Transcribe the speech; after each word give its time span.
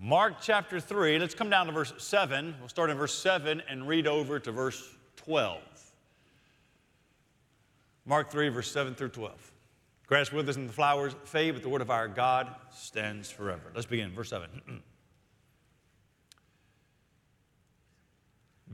Mark 0.00 0.34
chapter 0.42 0.80
3, 0.80 1.18
let's 1.18 1.34
come 1.34 1.48
down 1.48 1.66
to 1.66 1.72
verse 1.72 1.92
7. 1.98 2.56
We'll 2.58 2.68
start 2.68 2.90
in 2.90 2.96
verse 2.96 3.14
7 3.14 3.62
and 3.68 3.86
read 3.86 4.06
over 4.06 4.38
to 4.38 4.52
verse 4.52 4.82
12. 5.16 5.60
Mark 8.04 8.30
3, 8.30 8.48
verse 8.48 8.70
7 8.70 8.94
through 8.94 9.08
12. 9.10 9.52
Grass 10.06 10.30
withers 10.30 10.56
and 10.56 10.68
the 10.68 10.72
flowers 10.72 11.14
fade, 11.24 11.54
but 11.54 11.62
the 11.62 11.68
word 11.68 11.80
of 11.80 11.90
our 11.90 12.08
God 12.08 12.54
stands 12.70 13.30
forever. 13.30 13.70
Let's 13.74 13.86
begin, 13.86 14.12
verse 14.12 14.30
7. 14.30 14.48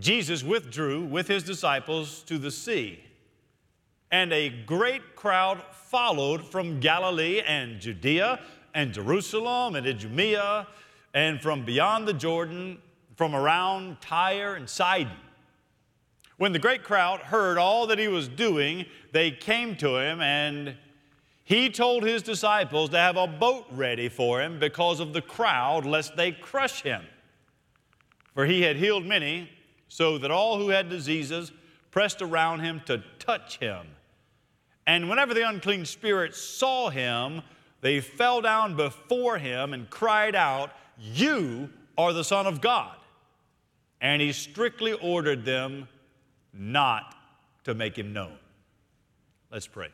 Jesus 0.01 0.43
withdrew 0.43 1.05
with 1.05 1.29
his 1.29 1.45
disciples 1.45 2.23
to 2.25 2.39
the 2.39 2.51
sea, 2.51 3.05
and 4.11 4.33
a 4.33 4.49
great 4.49 5.15
crowd 5.15 5.63
followed 5.73 6.45
from 6.45 6.81
Galilee 6.81 7.43
and 7.47 7.79
Judea 7.79 8.41
and 8.75 8.93
Jerusalem 8.93 9.77
and 9.77 9.87
Idumea 9.87 10.67
and 11.15 11.41
from 11.41 11.65
beyond 11.65 12.07
the 12.07 12.13
Jordan, 12.13 12.79
from 13.17 13.35
around 13.35 14.01
Tyre 14.01 14.55
and 14.55 14.69
Sidon. 14.69 15.13
When 16.37 16.53
the 16.53 16.59
great 16.59 16.85
crowd 16.85 17.21
heard 17.21 17.59
all 17.59 17.87
that 17.89 17.99
he 17.99 18.09
was 18.09 18.29
doing, 18.29 18.87
they 19.13 19.31
came 19.31 19.77
to 19.77 19.99
him, 19.99 20.21
and 20.21 20.77
he 21.45 21.69
told 21.69 22.03
his 22.03 22.23
disciples 22.23 22.91
to 22.91 22.97
have 22.97 23.17
a 23.17 23.27
boat 23.27 23.67
ready 23.73 24.09
for 24.09 24.41
him 24.41 24.59
because 24.59 25.01
of 25.01 25.13
the 25.13 25.21
crowd, 25.21 25.85
lest 25.85 26.17
they 26.17 26.33
crush 26.33 26.83
him. 26.83 27.05
For 28.33 28.47
he 28.47 28.63
had 28.63 28.77
healed 28.77 29.05
many, 29.05 29.51
so 29.89 30.17
that 30.19 30.31
all 30.31 30.57
who 30.57 30.69
had 30.69 30.89
diseases 30.89 31.53
pressed 31.91 32.23
around 32.23 32.61
him 32.61 32.81
to 32.87 33.03
touch 33.19 33.59
him. 33.59 33.87
And 34.87 35.11
whenever 35.11 35.35
the 35.35 35.47
unclean 35.47 35.85
spirits 35.85 36.41
saw 36.41 36.89
him, 36.89 37.43
they 37.81 38.01
fell 38.01 38.41
down 38.41 38.77
before 38.77 39.39
him 39.39 39.75
and 39.75 39.91
cried 39.91 40.35
out, 40.35 40.71
You 41.01 41.71
are 41.97 42.13
the 42.13 42.25
Son 42.25 42.47
of 42.47 42.61
God. 42.61 42.95
And 44.03 44.21
he 44.21 44.33
strictly 44.33 44.93
ordered 44.93 45.45
them 45.45 45.89
not 46.53 47.17
to 47.65 47.75
make 47.75 47.97
him 47.97 48.13
known. 48.13 48.37
Let's 49.51 49.67
pray. 49.67 49.89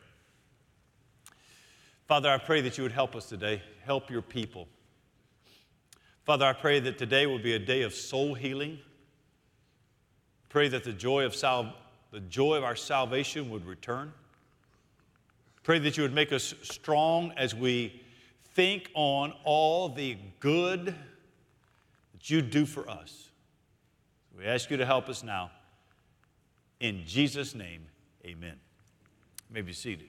Father, 2.07 2.29
I 2.29 2.37
pray 2.37 2.61
that 2.61 2.77
you 2.77 2.83
would 2.83 2.91
help 2.91 3.15
us 3.15 3.27
today, 3.27 3.61
help 3.83 4.09
your 4.09 4.21
people. 4.21 4.67
Father, 6.25 6.45
I 6.45 6.53
pray 6.53 6.79
that 6.79 6.97
today 6.97 7.25
will 7.25 7.39
be 7.39 7.53
a 7.53 7.59
day 7.59 7.81
of 7.81 7.93
soul 7.93 8.33
healing. 8.33 8.79
Pray 10.49 10.67
that 10.69 10.83
the 10.83 10.93
joy 10.93 11.25
of, 11.25 11.35
sal- 11.35 11.73
the 12.11 12.19
joy 12.21 12.55
of 12.55 12.63
our 12.63 12.75
salvation 12.75 13.49
would 13.49 13.65
return. 13.65 14.13
Pray 15.63 15.79
that 15.79 15.97
you 15.97 16.03
would 16.03 16.13
make 16.13 16.31
us 16.31 16.53
strong 16.61 17.33
as 17.35 17.53
we 17.53 18.01
think 18.57 18.89
on 18.95 19.31
all 19.43 19.87
the 19.87 20.17
good 20.39 20.87
that 20.87 22.27
you 22.27 22.41
do 22.41 22.65
for 22.65 22.89
us. 22.89 23.29
We 24.35 24.45
ask 24.45 24.71
you 24.71 24.77
to 24.77 24.85
help 24.85 25.09
us 25.09 25.21
now. 25.21 25.51
In 26.79 27.03
Jesus' 27.05 27.53
name, 27.53 27.85
amen. 28.25 28.55
You 29.47 29.53
may 29.53 29.61
be 29.61 29.73
seated. 29.73 30.07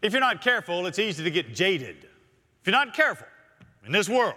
If 0.00 0.12
you're 0.12 0.20
not 0.20 0.40
careful, 0.40 0.86
it's 0.86 0.98
easy 0.98 1.22
to 1.24 1.30
get 1.30 1.54
jaded. 1.54 1.96
If 2.62 2.66
you're 2.66 2.72
not 2.72 2.94
careful 2.94 3.26
in 3.84 3.92
this 3.92 4.08
world, 4.08 4.34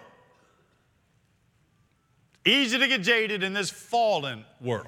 easy 2.45 2.77
to 2.77 2.87
get 2.89 3.01
jaded 3.01 3.43
in 3.43 3.53
this 3.53 3.69
fallen 3.69 4.43
world. 4.59 4.87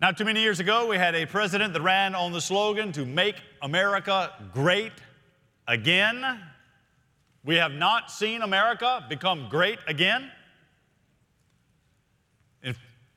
Not 0.00 0.16
too 0.16 0.24
many 0.24 0.40
years 0.40 0.60
ago, 0.60 0.86
we 0.86 0.96
had 0.96 1.16
a 1.16 1.26
president 1.26 1.72
that 1.72 1.82
ran 1.82 2.14
on 2.14 2.30
the 2.30 2.40
slogan 2.40 2.92
to 2.92 3.04
make 3.04 3.34
America 3.62 4.32
great 4.54 4.92
again. 5.66 6.40
We 7.44 7.56
have 7.56 7.72
not 7.72 8.08
seen 8.10 8.42
America 8.42 9.04
become 9.08 9.48
great 9.48 9.80
again. 9.88 10.30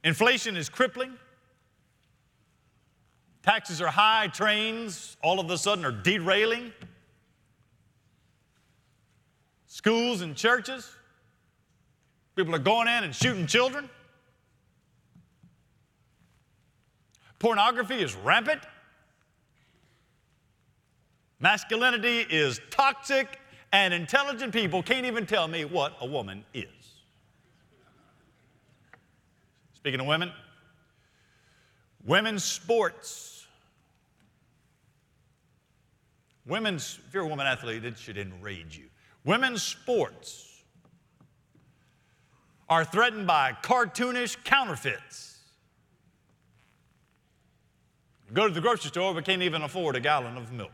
Inflation 0.04 0.58
is 0.58 0.70
crippling. 0.70 1.14
Taxes 3.44 3.80
are 3.80 3.88
high, 3.88 4.28
trains 4.28 5.18
all 5.22 5.40
of 5.40 5.50
a 5.52 5.58
sudden 5.60 5.86
are 5.86 5.92
derailing. 5.92 6.72
Schools 9.68 10.22
and 10.22 10.36
churches, 10.36 10.90
people 12.36 12.56
are 12.56 12.60
going 12.60 12.88
in 12.88 13.04
and 13.04 13.16
shooting 13.16 13.46
children. 13.46 13.88
Pornography 17.42 17.96
is 17.96 18.16
rampant. 18.18 18.62
Masculinity 21.40 22.20
is 22.20 22.62
toxic, 22.70 23.40
and 23.74 23.96
intelligent 23.96 24.54
people 24.54 24.84
can't 24.84 25.08
even 25.08 25.26
tell 25.26 25.48
me 25.48 25.66
what 25.66 25.98
a 26.02 26.06
woman 26.06 26.46
is. 26.54 26.68
Speaking 29.74 30.00
of 30.00 30.06
women, 30.06 30.32
women's 32.06 32.44
sports. 32.44 33.48
Women's, 36.46 37.00
if 37.08 37.14
you're 37.16 37.24
a 37.24 37.28
woman 37.28 37.48
athlete, 37.48 37.86
it 37.86 37.98
should 37.98 38.20
enrage 38.20 38.78
you. 38.78 38.86
Women's 39.26 39.64
sports 39.64 40.62
are 42.70 42.86
threatened 42.86 43.26
by 43.26 43.58
cartoonish 43.64 44.38
counterfeits. 44.44 45.31
Go 48.34 48.48
to 48.48 48.54
the 48.54 48.62
grocery 48.62 48.90
store, 48.90 49.14
but 49.14 49.26
can't 49.26 49.42
even 49.42 49.62
afford 49.62 49.96
a 49.96 50.00
gallon 50.00 50.38
of 50.38 50.52
milk. 50.52 50.72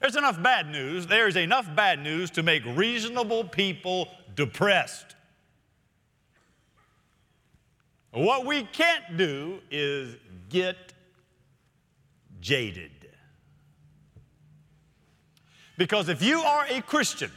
There's 0.00 0.16
enough 0.16 0.40
bad 0.42 0.70
news. 0.70 1.06
There's 1.06 1.36
enough 1.36 1.74
bad 1.74 2.02
news 2.02 2.30
to 2.32 2.42
make 2.42 2.62
reasonable 2.64 3.44
people 3.44 4.08
depressed. 4.34 5.16
What 8.12 8.46
we 8.46 8.62
can't 8.64 9.16
do 9.16 9.60
is 9.70 10.16
get 10.48 10.76
jaded. 12.40 12.90
Because 15.76 16.08
if 16.08 16.22
you 16.22 16.40
are 16.40 16.66
a 16.68 16.80
Christian, 16.82 17.30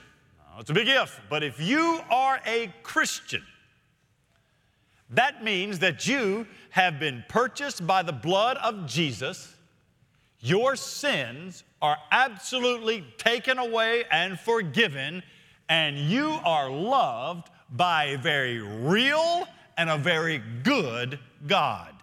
it's 0.59 0.69
a 0.69 0.74
big 0.74 0.88
if, 0.88 1.19
but 1.30 1.44
if 1.44 1.59
you 1.59 2.01
are 2.09 2.40
a 2.46 2.74
Christian, 2.84 3.44
that 5.12 5.44
means 5.44 5.80
that 5.80 6.07
you 6.07 6.47
have 6.71 6.99
been 6.99 7.23
purchased 7.29 7.85
by 7.85 8.01
the 8.01 8.13
blood 8.13 8.57
of 8.57 8.87
Jesus. 8.87 9.55
Your 10.39 10.75
sins 10.75 11.63
are 11.81 11.97
absolutely 12.11 13.05
taken 13.17 13.59
away 13.59 14.05
and 14.11 14.39
forgiven, 14.39 15.21
and 15.69 15.97
you 15.97 16.31
are 16.43 16.69
loved 16.69 17.49
by 17.69 18.05
a 18.05 18.17
very 18.17 18.59
real 18.59 19.47
and 19.77 19.89
a 19.89 19.97
very 19.97 20.41
good 20.63 21.19
God. 21.45 21.93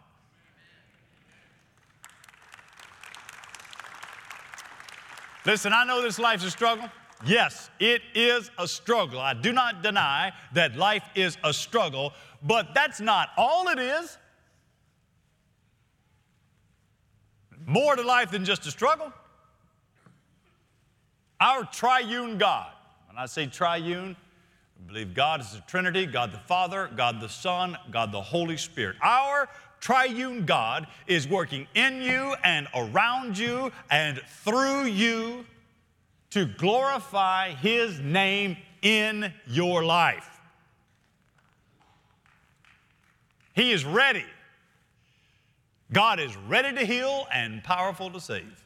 Listen, 5.46 5.72
I 5.72 5.84
know 5.84 6.02
this 6.02 6.18
life's 6.18 6.44
a 6.44 6.50
struggle. 6.50 6.90
Yes, 7.24 7.70
it 7.80 8.02
is 8.14 8.50
a 8.58 8.68
struggle. 8.68 9.18
I 9.18 9.32
do 9.32 9.50
not 9.50 9.82
deny 9.82 10.32
that 10.52 10.76
life 10.76 11.04
is 11.14 11.38
a 11.42 11.52
struggle, 11.52 12.12
but 12.42 12.74
that's 12.74 13.00
not 13.00 13.30
all 13.36 13.68
it 13.68 13.78
is. 13.78 14.18
More 17.68 17.94
to 17.96 18.02
life 18.02 18.30
than 18.30 18.46
just 18.46 18.66
a 18.66 18.70
struggle. 18.70 19.12
Our 21.38 21.64
triune 21.64 22.38
God, 22.38 22.72
when 23.08 23.18
I 23.18 23.26
say 23.26 23.44
triune, 23.46 24.16
we 24.78 24.86
believe 24.86 25.12
God 25.12 25.42
is 25.42 25.52
the 25.52 25.60
Trinity 25.66 26.06
God 26.06 26.32
the 26.32 26.38
Father, 26.38 26.88
God 26.96 27.20
the 27.20 27.28
Son, 27.28 27.76
God 27.90 28.10
the 28.10 28.22
Holy 28.22 28.56
Spirit. 28.56 28.96
Our 29.02 29.50
triune 29.80 30.46
God 30.46 30.86
is 31.06 31.28
working 31.28 31.66
in 31.74 32.00
you 32.00 32.34
and 32.42 32.68
around 32.74 33.36
you 33.36 33.70
and 33.90 34.18
through 34.44 34.84
you 34.84 35.44
to 36.30 36.47
glorify 36.47 37.50
His 37.50 38.00
name 38.00 38.56
in 38.80 39.30
your 39.47 39.84
life. 39.84 40.41
He 43.53 43.72
is 43.72 43.84
ready. 43.84 44.24
God 45.92 46.20
is 46.20 46.36
ready 46.36 46.76
to 46.76 46.84
heal 46.84 47.26
and 47.32 47.64
powerful 47.64 48.10
to 48.10 48.20
save. 48.20 48.64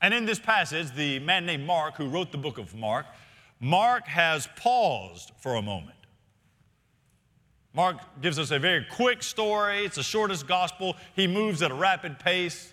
And 0.00 0.12
in 0.14 0.24
this 0.24 0.38
passage, 0.38 0.92
the 0.94 1.18
man 1.20 1.46
named 1.46 1.66
Mark, 1.66 1.96
who 1.96 2.08
wrote 2.08 2.32
the 2.32 2.38
book 2.38 2.58
of 2.58 2.74
Mark, 2.74 3.06
Mark 3.60 4.06
has 4.08 4.48
paused 4.56 5.30
for 5.38 5.54
a 5.54 5.62
moment. 5.62 5.96
Mark 7.74 7.96
gives 8.20 8.38
us 8.38 8.50
a 8.50 8.58
very 8.58 8.84
quick 8.90 9.22
story. 9.22 9.84
It's 9.84 9.96
the 9.96 10.02
shortest 10.02 10.46
gospel. 10.46 10.96
He 11.14 11.26
moves 11.26 11.62
at 11.62 11.70
a 11.70 11.74
rapid 11.74 12.18
pace. 12.18 12.72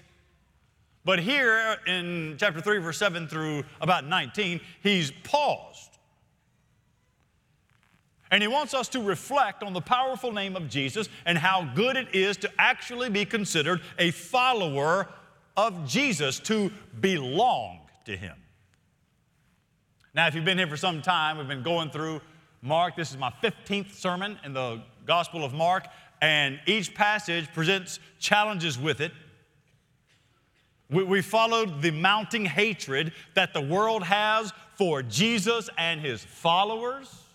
But 1.05 1.19
here 1.19 1.77
in 1.87 2.35
chapter 2.37 2.59
3, 2.59 2.79
verse 2.79 2.97
7 2.97 3.27
through 3.27 3.63
about 3.81 4.05
19, 4.05 4.59
he's 4.81 5.11
paused. 5.23 5.88
And 8.31 8.43
he 8.43 8.47
wants 8.47 8.73
us 8.73 8.87
to 8.89 9.01
reflect 9.01 9.63
on 9.63 9.73
the 9.73 9.81
powerful 9.81 10.31
name 10.31 10.55
of 10.55 10.69
Jesus 10.69 11.09
and 11.25 11.37
how 11.37 11.67
good 11.75 11.95
it 11.95 12.13
is 12.13 12.37
to 12.37 12.51
actually 12.59 13.09
be 13.09 13.25
considered 13.25 13.81
a 13.97 14.11
follower 14.11 15.07
of 15.57 15.87
Jesus 15.87 16.39
to 16.41 16.71
belong 16.99 17.79
to 18.05 18.15
him. 18.15 18.35
Now, 20.13 20.27
if 20.27 20.35
you've 20.35 20.45
been 20.45 20.57
here 20.57 20.67
for 20.67 20.77
some 20.77 21.01
time, 21.01 21.37
we've 21.37 21.47
been 21.47 21.63
going 21.63 21.89
through 21.89 22.21
Mark. 22.61 22.95
This 22.95 23.11
is 23.11 23.17
my 23.17 23.31
15th 23.43 23.93
sermon 23.93 24.37
in 24.43 24.53
the 24.53 24.81
Gospel 25.05 25.43
of 25.43 25.53
Mark, 25.53 25.87
and 26.21 26.59
each 26.65 26.93
passage 26.93 27.51
presents 27.53 27.99
challenges 28.19 28.77
with 28.77 29.01
it. 29.01 29.11
We, 30.89 31.03
we 31.03 31.21
followed 31.21 31.81
the 31.81 31.91
mounting 31.91 32.45
hatred 32.45 33.11
that 33.35 33.53
the 33.53 33.61
world 33.61 34.03
has 34.03 34.51
for 34.75 35.01
Jesus 35.03 35.69
and 35.77 36.01
his 36.01 36.23
followers. 36.23 37.28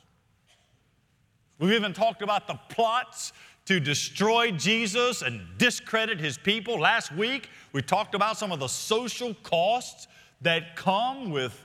We've 1.59 1.73
even 1.73 1.93
talked 1.93 2.23
about 2.23 2.47
the 2.47 2.59
plots 2.69 3.33
to 3.67 3.81
destroy 3.81 4.51
Jesus 4.51 5.23
and 5.23 5.41
discredit 5.57 6.21
his 6.21 6.37
people. 6.37 6.79
Last 6.79 7.13
week, 7.13 7.49
we 7.73 7.81
talked 7.81 8.15
about 8.15 8.37
some 8.37 8.53
of 8.53 8.61
the 8.61 8.69
social 8.69 9.35
costs 9.43 10.07
that 10.43 10.77
come 10.77 11.31
with 11.31 11.59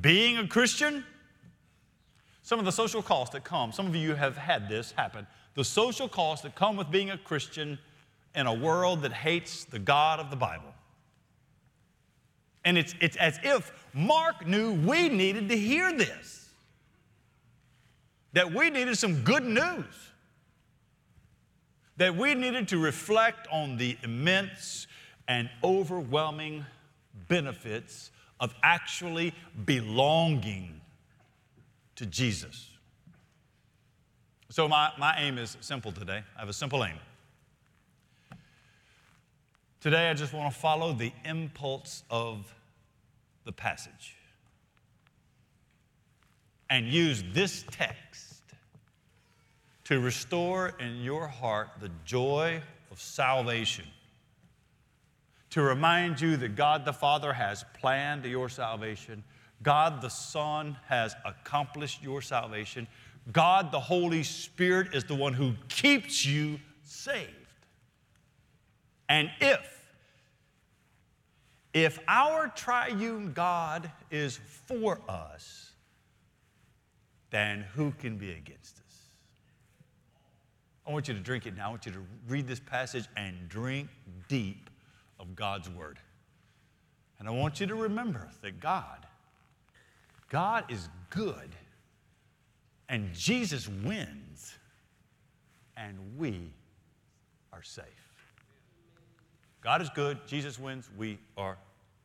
being 0.00 0.38
a 0.38 0.46
Christian. 0.46 1.04
Some 2.42 2.58
of 2.58 2.64
the 2.64 2.72
social 2.72 3.02
costs 3.02 3.32
that 3.34 3.44
come, 3.44 3.72
some 3.72 3.86
of 3.86 3.96
you 3.96 4.14
have 4.14 4.36
had 4.36 4.68
this 4.68 4.92
happen. 4.92 5.26
The 5.54 5.64
social 5.64 6.08
costs 6.08 6.42
that 6.42 6.54
come 6.54 6.76
with 6.76 6.90
being 6.90 7.10
a 7.10 7.18
Christian 7.18 7.78
in 8.34 8.46
a 8.46 8.54
world 8.54 9.02
that 9.02 9.12
hates 9.12 9.64
the 9.64 9.78
God 9.78 10.20
of 10.20 10.30
the 10.30 10.36
Bible. 10.36 10.74
And 12.64 12.78
it's, 12.78 12.94
it's 13.00 13.16
as 13.16 13.38
if 13.42 13.72
Mark 13.92 14.46
knew 14.46 14.72
we 14.72 15.08
needed 15.08 15.48
to 15.50 15.56
hear 15.56 15.92
this, 15.96 16.43
that 18.34 18.52
we 18.52 18.68
needed 18.68 18.98
some 18.98 19.22
good 19.22 19.44
news, 19.44 20.12
that 21.96 22.14
we 22.14 22.34
needed 22.34 22.68
to 22.68 22.78
reflect 22.78 23.46
on 23.50 23.76
the 23.76 23.96
immense 24.02 24.86
and 25.28 25.48
overwhelming 25.62 26.66
benefits 27.28 28.10
of 28.40 28.52
actually 28.62 29.32
belonging 29.64 30.80
to 31.94 32.04
Jesus. 32.04 32.68
So, 34.50 34.68
my, 34.68 34.90
my 34.98 35.16
aim 35.18 35.38
is 35.38 35.56
simple 35.60 35.92
today. 35.92 36.22
I 36.36 36.40
have 36.40 36.48
a 36.48 36.52
simple 36.52 36.84
aim. 36.84 36.98
Today, 39.80 40.10
I 40.10 40.14
just 40.14 40.32
want 40.32 40.52
to 40.52 40.58
follow 40.58 40.92
the 40.92 41.12
impulse 41.24 42.02
of 42.10 42.52
the 43.44 43.52
passage 43.52 44.16
and 46.70 46.86
use 46.88 47.22
this 47.32 47.64
text 47.70 48.23
to 49.84 50.00
restore 50.00 50.74
in 50.80 51.02
your 51.02 51.26
heart 51.26 51.68
the 51.80 51.90
joy 52.04 52.60
of 52.90 53.00
salvation 53.00 53.84
to 55.54 55.62
remind 55.62 56.20
you 56.20 56.36
that 56.36 56.56
God 56.56 56.84
the 56.84 56.92
Father 56.92 57.32
has 57.32 57.64
planned 57.74 58.24
your 58.24 58.48
salvation, 58.48 59.22
God 59.62 60.02
the 60.02 60.08
Son 60.08 60.76
has 60.88 61.14
accomplished 61.24 62.02
your 62.02 62.20
salvation, 62.20 62.88
God 63.30 63.70
the 63.70 63.78
Holy 63.78 64.24
Spirit 64.24 64.92
is 64.92 65.04
the 65.04 65.14
one 65.14 65.32
who 65.32 65.52
keeps 65.68 66.26
you 66.26 66.58
saved. 66.82 67.30
And 69.08 69.30
if, 69.40 69.86
if 71.72 72.00
our 72.08 72.48
triune 72.48 73.32
God 73.32 73.92
is 74.10 74.40
for 74.66 74.98
us, 75.08 75.70
then 77.30 77.64
who 77.76 77.92
can 77.92 78.16
be 78.16 78.32
against 78.32 78.78
us? 78.78 78.83
I 80.86 80.92
want 80.92 81.08
you 81.08 81.14
to 81.14 81.20
drink 81.20 81.46
it 81.46 81.56
now. 81.56 81.68
I 81.68 81.70
want 81.70 81.86
you 81.86 81.92
to 81.92 82.04
read 82.28 82.46
this 82.46 82.60
passage 82.60 83.06
and 83.16 83.48
drink 83.48 83.88
deep 84.28 84.68
of 85.18 85.34
God's 85.34 85.70
Word. 85.70 85.98
And 87.18 87.28
I 87.28 87.30
want 87.30 87.60
you 87.60 87.66
to 87.66 87.74
remember 87.74 88.28
that 88.42 88.60
God, 88.60 89.06
God 90.28 90.64
is 90.70 90.88
good, 91.10 91.56
and 92.88 93.14
Jesus 93.14 93.68
wins, 93.68 94.54
and 95.76 95.96
we 96.18 96.52
are 97.52 97.62
safe. 97.62 97.84
God 99.62 99.80
is 99.80 99.88
good, 99.90 100.18
Jesus 100.26 100.58
wins, 100.58 100.90
we 100.98 101.18
are 101.38 101.56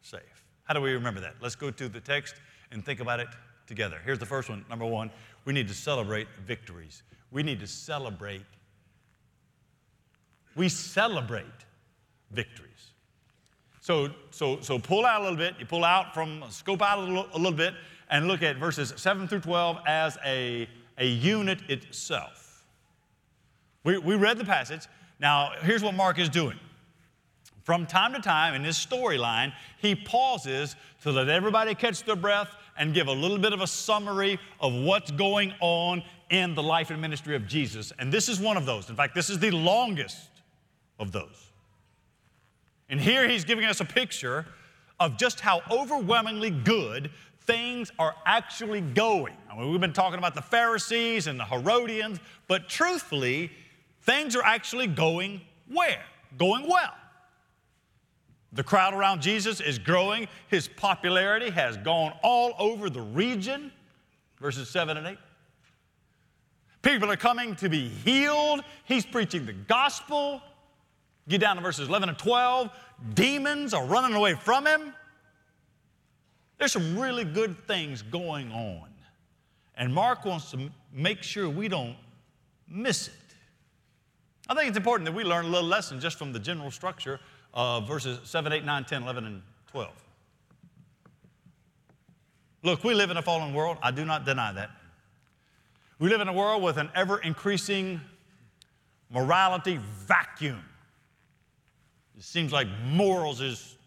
safe. 0.02 0.22
How 0.64 0.74
do 0.74 0.80
we 0.80 0.94
remember 0.94 1.20
that? 1.20 1.36
Let's 1.42 1.56
go 1.56 1.70
to 1.72 1.90
the 1.90 2.00
text 2.00 2.36
and 2.72 2.86
think 2.86 3.02
about 3.02 3.20
it 3.20 3.28
together. 3.68 4.00
Here's 4.06 4.20
the 4.20 4.26
first 4.26 4.50
one. 4.50 4.64
Number 4.70 4.86
one, 4.86 5.12
we 5.44 5.52
need 5.52 5.68
to 5.68 5.74
celebrate 5.74 6.28
victories. 6.46 7.04
We 7.31 7.44
need 7.44 7.60
to 7.60 7.68
celebrate. 7.68 8.44
We 10.60 10.68
celebrate 10.68 11.46
victories. 12.32 12.92
So, 13.80 14.10
so, 14.30 14.60
so 14.60 14.78
pull 14.78 15.06
out 15.06 15.22
a 15.22 15.24
little 15.24 15.38
bit. 15.38 15.56
You 15.58 15.66
pull 15.66 15.86
out 15.86 16.14
from, 16.14 16.44
scope 16.50 16.82
out 16.82 16.98
a 16.98 17.02
little, 17.02 17.28
a 17.34 17.38
little 17.38 17.54
bit 17.54 17.76
and 18.10 18.28
look 18.28 18.44
at 18.44 18.58
verses 18.58 18.94
7 18.98 19.30
through 19.30 19.40
12 19.40 19.78
as 19.88 20.18
a, 20.26 20.68
a 20.98 21.08
unit 21.08 21.60
itself. 21.70 22.66
We, 23.86 24.00
we 24.00 24.16
read 24.16 24.38
the 24.38 24.44
passage. 24.44 24.82
Now, 25.18 25.54
here's 25.62 25.82
what 25.82 25.94
Mark 25.94 26.20
is 26.20 26.28
doing. 26.28 26.60
From 27.64 27.86
time 27.86 28.12
to 28.12 28.20
time 28.20 28.54
in 28.54 28.66
his 28.66 28.76
storyline, 28.76 29.54
he 29.78 29.96
pauses 29.96 30.76
to 31.04 31.12
let 31.14 31.30
everybody 31.30 31.74
catch 31.74 32.04
their 32.04 32.18
breath 32.18 32.54
and 32.78 32.94
give 32.94 33.08
a 33.08 33.14
little 33.14 33.38
bit 33.38 33.54
of 33.54 33.62
a 33.62 33.68
summary 33.68 34.38
of 34.60 34.74
what's 34.74 35.12
going 35.12 35.54
on 35.62 36.04
in 36.30 36.54
the 36.54 36.64
life 36.64 36.90
and 36.90 37.00
ministry 37.00 37.38
of 37.38 37.48
Jesus. 37.48 37.94
And 37.98 38.12
this 38.12 38.28
is 38.28 38.42
one 38.42 38.58
of 38.58 38.66
those. 38.66 38.90
In 38.90 38.98
fact, 38.98 39.16
this 39.16 39.30
is 39.30 39.40
the 39.40 39.52
longest 39.52 40.30
of 41.00 41.12
those. 41.12 41.51
And 42.90 43.00
here 43.00 43.28
he's 43.28 43.46
giving 43.46 43.66
us 43.66 43.80
a 43.80 43.86
picture 43.86 44.46
of 45.00 45.18
just 45.18 45.40
how 45.40 45.62
overwhelmingly 45.72 46.50
good 46.50 47.12
things 47.42 47.92
are 47.98 48.16
actually 48.25 48.81
going. 48.81 49.36
I 49.50 49.57
mean, 49.57 49.72
we've 49.72 49.81
been 49.81 49.94
talking 49.94 50.19
about 50.19 50.36
the 50.36 50.42
Pharisees 50.42 51.28
and 51.28 51.40
the 51.40 51.46
Herodians, 51.46 52.19
but 52.48 52.68
truthfully, 52.68 53.51
things 54.01 54.36
are 54.36 54.44
actually 54.44 54.88
going 54.88 55.42
where? 55.72 56.04
Going 56.38 56.68
well. 56.68 56.94
The 58.54 58.63
crowd 58.63 58.94
around 58.94 59.22
Jesus 59.22 59.62
is 59.62 59.78
growing. 59.78 60.28
His 60.48 60.68
popularity 60.68 61.52
has 61.52 61.78
gone 61.78 62.13
all 62.24 62.54
over 62.57 62.90
the 62.90 63.02
region, 63.02 63.72
verses 64.40 64.69
7 64.69 64.98
and 64.98 65.06
8. 65.07 65.18
People 66.81 67.12
are 67.12 67.18
coming 67.18 67.56
to 67.57 67.69
be 67.69 67.90
healed. 67.90 68.62
He's 68.86 69.06
preaching 69.06 69.45
the 69.45 69.54
gospel. 69.54 70.42
Get 71.30 71.42
down 71.42 71.56
to 71.56 71.62
verses 71.62 71.88
11 71.88 72.10
and 72.10 72.18
12. 72.18 72.70
Demons 73.14 73.74
are 73.74 73.86
running 73.86 74.16
away 74.16 74.34
from 74.34 74.66
him. 74.66 74.94
There's 76.57 76.71
some 76.71 77.00
really 77.00 77.24
good 77.24 77.56
things 77.68 78.02
going 78.02 78.52
on. 78.52 78.90
And 79.78 79.94
Mark 79.94 80.26
wants 80.26 80.52
to 80.52 80.69
make 80.92 81.24
sure 81.24 81.48
we 81.48 81.69
don't 81.69 81.95
miss 82.68 83.07
it. 83.07 83.14
I 84.50 84.56
think 84.56 84.68
it's 84.68 84.78
important 84.78 85.06
that 85.06 85.14
we 85.14 85.24
learn 85.24 85.45
a 85.45 85.48
little 85.48 85.69
lesson 85.69 86.00
just 86.00 86.18
from 86.18 86.33
the 86.33 86.40
general 86.40 86.71
structure 86.71 87.19
of 87.54 87.88
verses 87.88 88.19
7, 88.24 88.52
8, 88.52 88.66
9, 88.66 88.83
10, 88.83 89.04
11, 89.04 89.26
and 89.26 89.42
12. 89.68 89.92
Look, 92.64 92.83
we 92.83 92.94
live 92.94 93.12
in 93.12 93.18
a 93.18 93.21
fallen 93.21 93.54
world. 93.54 93.78
I 93.81 93.92
do 93.92 94.04
not 94.04 94.26
deny 94.26 94.52
that. 94.52 94.71
We 96.00 96.09
live 96.09 96.21
in 96.21 96.28
a 96.28 96.33
world 96.33 96.64
with 96.64 96.78
an 96.78 96.90
ever 96.95 97.19
increasing 97.19 98.02
morality 99.09 99.80
vacuum. 100.07 100.64
It 102.19 102.26
seems 102.26 102.52
like 102.52 102.68
morals 102.83 103.40
is, 103.40 103.78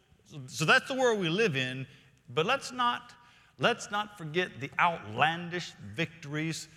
so 0.46 0.64
that's 0.64 0.88
the 0.88 0.94
world 0.94 1.20
we 1.20 1.28
live 1.28 1.54
in, 1.54 1.86
but 2.32 2.46
let's 2.46 2.72
not, 2.72 3.12
let's 3.58 3.90
not 3.90 4.16
forget 4.16 4.58
the 4.58 4.70
outlandish 4.78 5.74
victories 5.94 6.68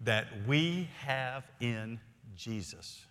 that 0.00 0.26
we 0.46 0.88
have 1.00 1.44
in 1.60 2.00
Jesus. 2.34 3.04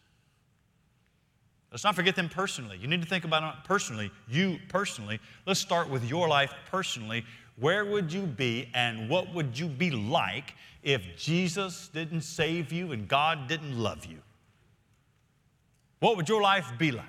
Let's 1.71 1.83
not 1.83 1.93
forget 1.93 2.15
them 2.15 2.27
personally. 2.27 2.79
You 2.81 2.87
need 2.87 3.03
to 3.03 3.07
think 3.07 3.23
about 3.23 3.43
it 3.43 3.63
personally, 3.65 4.09
you 4.27 4.57
personally. 4.67 5.19
Let's 5.45 5.59
start 5.59 5.87
with 5.87 6.03
your 6.03 6.27
life 6.27 6.51
personally. 6.71 7.23
Where 7.59 7.85
would 7.85 8.11
you 8.11 8.23
be 8.23 8.67
and 8.73 9.09
what 9.09 9.31
would 9.31 9.59
you 9.59 9.67
be 9.67 9.91
like 9.91 10.55
if 10.81 11.03
Jesus 11.15 11.87
didn't 11.89 12.21
save 12.21 12.73
you 12.73 12.93
and 12.93 13.07
God 13.07 13.47
didn't 13.47 13.77
love 13.77 14.05
you? 14.05 14.17
What 15.99 16.17
would 16.17 16.27
your 16.27 16.41
life 16.41 16.73
be 16.79 16.91
like? 16.91 17.05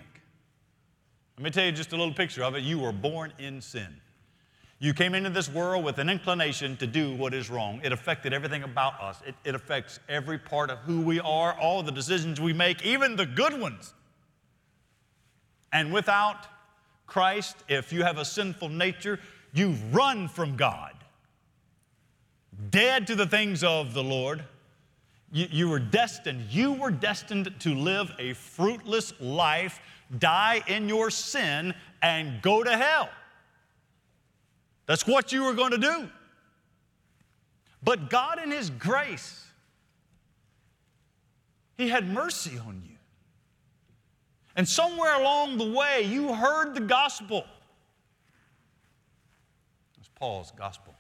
Let 1.37 1.45
me 1.45 1.51
tell 1.51 1.65
you 1.65 1.73
just 1.73 1.93
a 1.93 1.97
little 1.97 2.15
picture 2.15 2.45
of 2.45 2.55
it. 2.55 2.63
You 2.63 2.79
were 2.79 2.93
born 2.93 3.33
in 3.39 3.61
sin. 3.61 3.89
You 4.79 4.93
came 4.93 5.15
into 5.15 5.31
this 5.31 5.49
world 5.49 5.85
with 5.85 5.99
an 5.99 6.09
inclination 6.09 6.77
to 6.79 6.89
do 6.89 7.15
what 7.15 7.33
is 7.33 7.49
wrong. 7.49 7.81
It 7.85 7.93
affected 7.93 8.33
everything 8.33 8.65
about 8.65 9.01
us, 9.01 9.23
it, 9.25 9.37
it 9.45 9.55
affects 9.55 10.01
every 10.09 10.39
part 10.39 10.71
of 10.71 10.79
who 10.81 11.01
we 11.01 11.21
are, 11.21 11.55
all 11.55 11.83
the 11.85 11.93
decisions 11.93 12.41
we 12.41 12.53
make, 12.53 12.85
even 12.85 13.15
the 13.15 13.25
good 13.25 13.59
ones. 13.61 13.95
And 15.73 15.93
without 15.93 16.49
Christ, 17.07 17.57
if 17.69 17.93
you 17.93 18.03
have 18.03 18.19
a 18.19 18.25
sinful 18.25 18.71
nature, 18.71 19.21
you 19.55 19.77
run 19.93 20.29
from 20.29 20.57
God. 20.57 20.95
Dead 22.71 23.07
to 23.07 23.15
the 23.15 23.27
things 23.27 23.63
of 23.63 23.95
the 23.95 24.03
Lord. 24.03 24.45
You, 25.31 25.47
you 25.51 25.69
were 25.69 25.79
destined, 25.79 26.51
you 26.51 26.73
were 26.73 26.91
destined 26.91 27.55
to 27.61 27.75
live 27.75 28.13
a 28.19 28.35
fruitless 28.35 29.13
life 29.21 29.81
die 30.19 30.63
in 30.67 30.89
your 30.89 31.11
sin 31.11 31.75
and 32.03 32.43
go 32.43 32.63
to 32.63 32.77
hell. 32.77 33.09
That's 34.87 35.07
what 35.07 35.33
you 35.33 35.45
were 35.45 35.55
going 35.55 35.71
to 35.71 35.79
do. 35.79 36.09
But 37.83 38.11
God, 38.11 38.39
in 38.43 38.51
His 38.51 38.71
grace, 38.71 39.45
He 41.77 41.89
had 41.89 42.09
mercy 42.09 42.59
on 42.59 42.83
you. 42.85 42.97
And 44.55 44.69
somewhere 44.69 45.19
along 45.19 45.59
the 45.59 45.71
way, 45.71 46.03
you 46.03 46.35
heard 46.35 46.75
the 46.75 46.81
gospel. 46.81 47.45
It's 49.99 50.11
Paul's 50.15 50.53
gospel. 50.53 50.95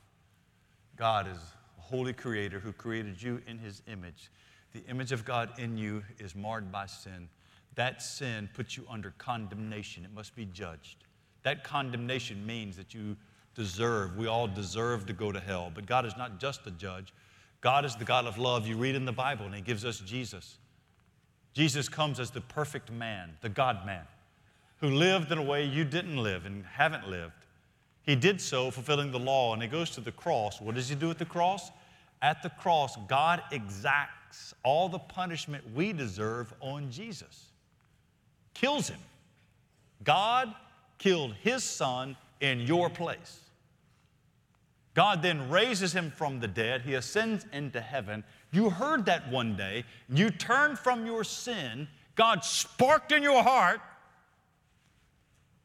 God 0.96 1.28
is 1.28 1.38
a 1.78 1.82
holy 1.82 2.12
creator 2.12 2.58
who 2.58 2.72
created 2.72 3.20
you 3.20 3.42
in 3.46 3.58
His 3.58 3.82
image. 3.86 4.30
The 4.72 4.82
image 4.88 5.12
of 5.12 5.24
God 5.24 5.50
in 5.58 5.76
you 5.76 6.02
is 6.18 6.34
marred 6.34 6.72
by 6.72 6.86
sin. 6.86 7.28
That 7.74 8.02
sin 8.02 8.48
puts 8.54 8.76
you 8.76 8.84
under 8.88 9.12
condemnation. 9.18 10.04
It 10.04 10.12
must 10.14 10.34
be 10.34 10.44
judged. 10.46 11.04
That 11.42 11.64
condemnation 11.64 12.44
means 12.46 12.76
that 12.76 12.94
you 12.94 13.16
deserve, 13.54 14.16
we 14.16 14.26
all 14.26 14.46
deserve 14.46 15.06
to 15.06 15.12
go 15.12 15.32
to 15.32 15.40
hell. 15.40 15.70
But 15.74 15.86
God 15.86 16.06
is 16.06 16.16
not 16.16 16.38
just 16.38 16.66
a 16.66 16.70
judge, 16.70 17.12
God 17.60 17.84
is 17.84 17.94
the 17.94 18.04
God 18.04 18.26
of 18.26 18.38
love. 18.38 18.66
You 18.66 18.76
read 18.76 18.94
in 18.94 19.04
the 19.04 19.12
Bible, 19.12 19.46
and 19.46 19.54
He 19.54 19.60
gives 19.60 19.84
us 19.84 20.00
Jesus. 20.00 20.58
Jesus 21.54 21.88
comes 21.88 22.18
as 22.18 22.30
the 22.30 22.40
perfect 22.40 22.90
man, 22.90 23.30
the 23.40 23.48
God 23.48 23.84
man, 23.86 24.04
who 24.78 24.88
lived 24.88 25.30
in 25.30 25.38
a 25.38 25.42
way 25.42 25.64
you 25.64 25.84
didn't 25.84 26.16
live 26.16 26.46
and 26.46 26.64
haven't 26.64 27.08
lived. 27.08 27.32
He 28.02 28.16
did 28.16 28.40
so 28.40 28.70
fulfilling 28.70 29.12
the 29.12 29.18
law, 29.18 29.52
and 29.52 29.62
He 29.62 29.68
goes 29.68 29.90
to 29.90 30.00
the 30.00 30.12
cross. 30.12 30.60
What 30.60 30.74
does 30.74 30.88
He 30.88 30.96
do 30.96 31.10
at 31.10 31.18
the 31.18 31.24
cross? 31.24 31.70
At 32.20 32.42
the 32.42 32.50
cross, 32.50 32.96
God 33.08 33.42
exacts 33.52 34.54
all 34.64 34.88
the 34.88 34.98
punishment 34.98 35.62
we 35.74 35.92
deserve 35.92 36.52
on 36.60 36.90
Jesus, 36.90 37.51
kills 38.54 38.88
Him. 38.88 39.00
God 40.04 40.54
killed 40.98 41.34
His 41.42 41.62
Son 41.64 42.16
in 42.40 42.60
your 42.60 42.90
place. 42.90 43.40
God 44.94 45.22
then 45.22 45.48
raises 45.48 45.92
him 45.92 46.10
from 46.10 46.40
the 46.40 46.48
dead. 46.48 46.82
He 46.82 46.94
ascends 46.94 47.46
into 47.52 47.80
heaven. 47.80 48.24
You 48.50 48.68
heard 48.68 49.06
that 49.06 49.30
one 49.30 49.56
day. 49.56 49.84
You 50.08 50.30
turned 50.30 50.78
from 50.78 51.06
your 51.06 51.24
sin. 51.24 51.88
God 52.14 52.44
sparked 52.44 53.10
in 53.10 53.22
your 53.22 53.42
heart, 53.42 53.80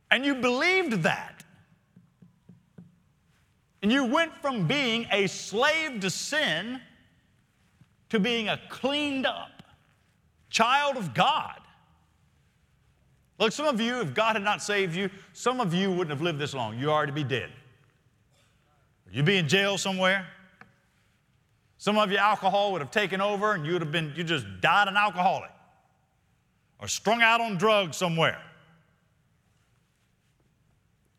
and 0.10 0.26
you 0.26 0.36
believed 0.36 1.04
that. 1.04 1.44
And 3.82 3.92
you 3.92 4.06
went 4.06 4.34
from 4.42 4.66
being 4.66 5.06
a 5.12 5.28
slave 5.28 6.00
to 6.02 6.10
sin 6.10 6.80
to 8.10 8.20
being 8.20 8.48
a 8.48 8.60
cleaned 8.70 9.26
up 9.26 9.62
child 10.50 10.96
of 10.96 11.14
God. 11.14 11.60
Look, 13.40 13.52
some 13.52 13.68
of 13.68 13.80
you, 13.80 14.02
if 14.02 14.14
God 14.14 14.36
had 14.36 14.44
not 14.44 14.64
saved 14.64 14.96
you, 14.96 15.10
some 15.34 15.60
of 15.62 15.74
you 15.74 15.90
wouldn't 15.90 16.10
have 16.10 16.22
lived 16.22 16.40
this 16.40 16.54
long. 16.54 16.78
You'd 16.78 16.90
already 16.90 17.12
be 17.12 17.24
dead. 17.24 17.50
You'd 19.12 19.26
be 19.26 19.38
in 19.38 19.48
jail 19.48 19.78
somewhere. 19.78 20.28
Some 21.78 21.98
of 21.98 22.12
you, 22.12 22.18
alcohol 22.18 22.72
would 22.72 22.82
have 22.82 22.92
taken 22.92 23.22
over 23.22 23.54
and 23.54 23.66
you'd 23.66 23.82
have 23.82 23.92
been, 23.92 24.12
you 24.16 24.24
just 24.24 24.46
died 24.62 24.88
an 24.88 24.98
alcoholic 24.98 25.52
or 26.80 26.88
strung 26.88 27.22
out 27.22 27.42
on 27.42 27.58
drugs 27.58 27.98
somewhere. 27.98 28.42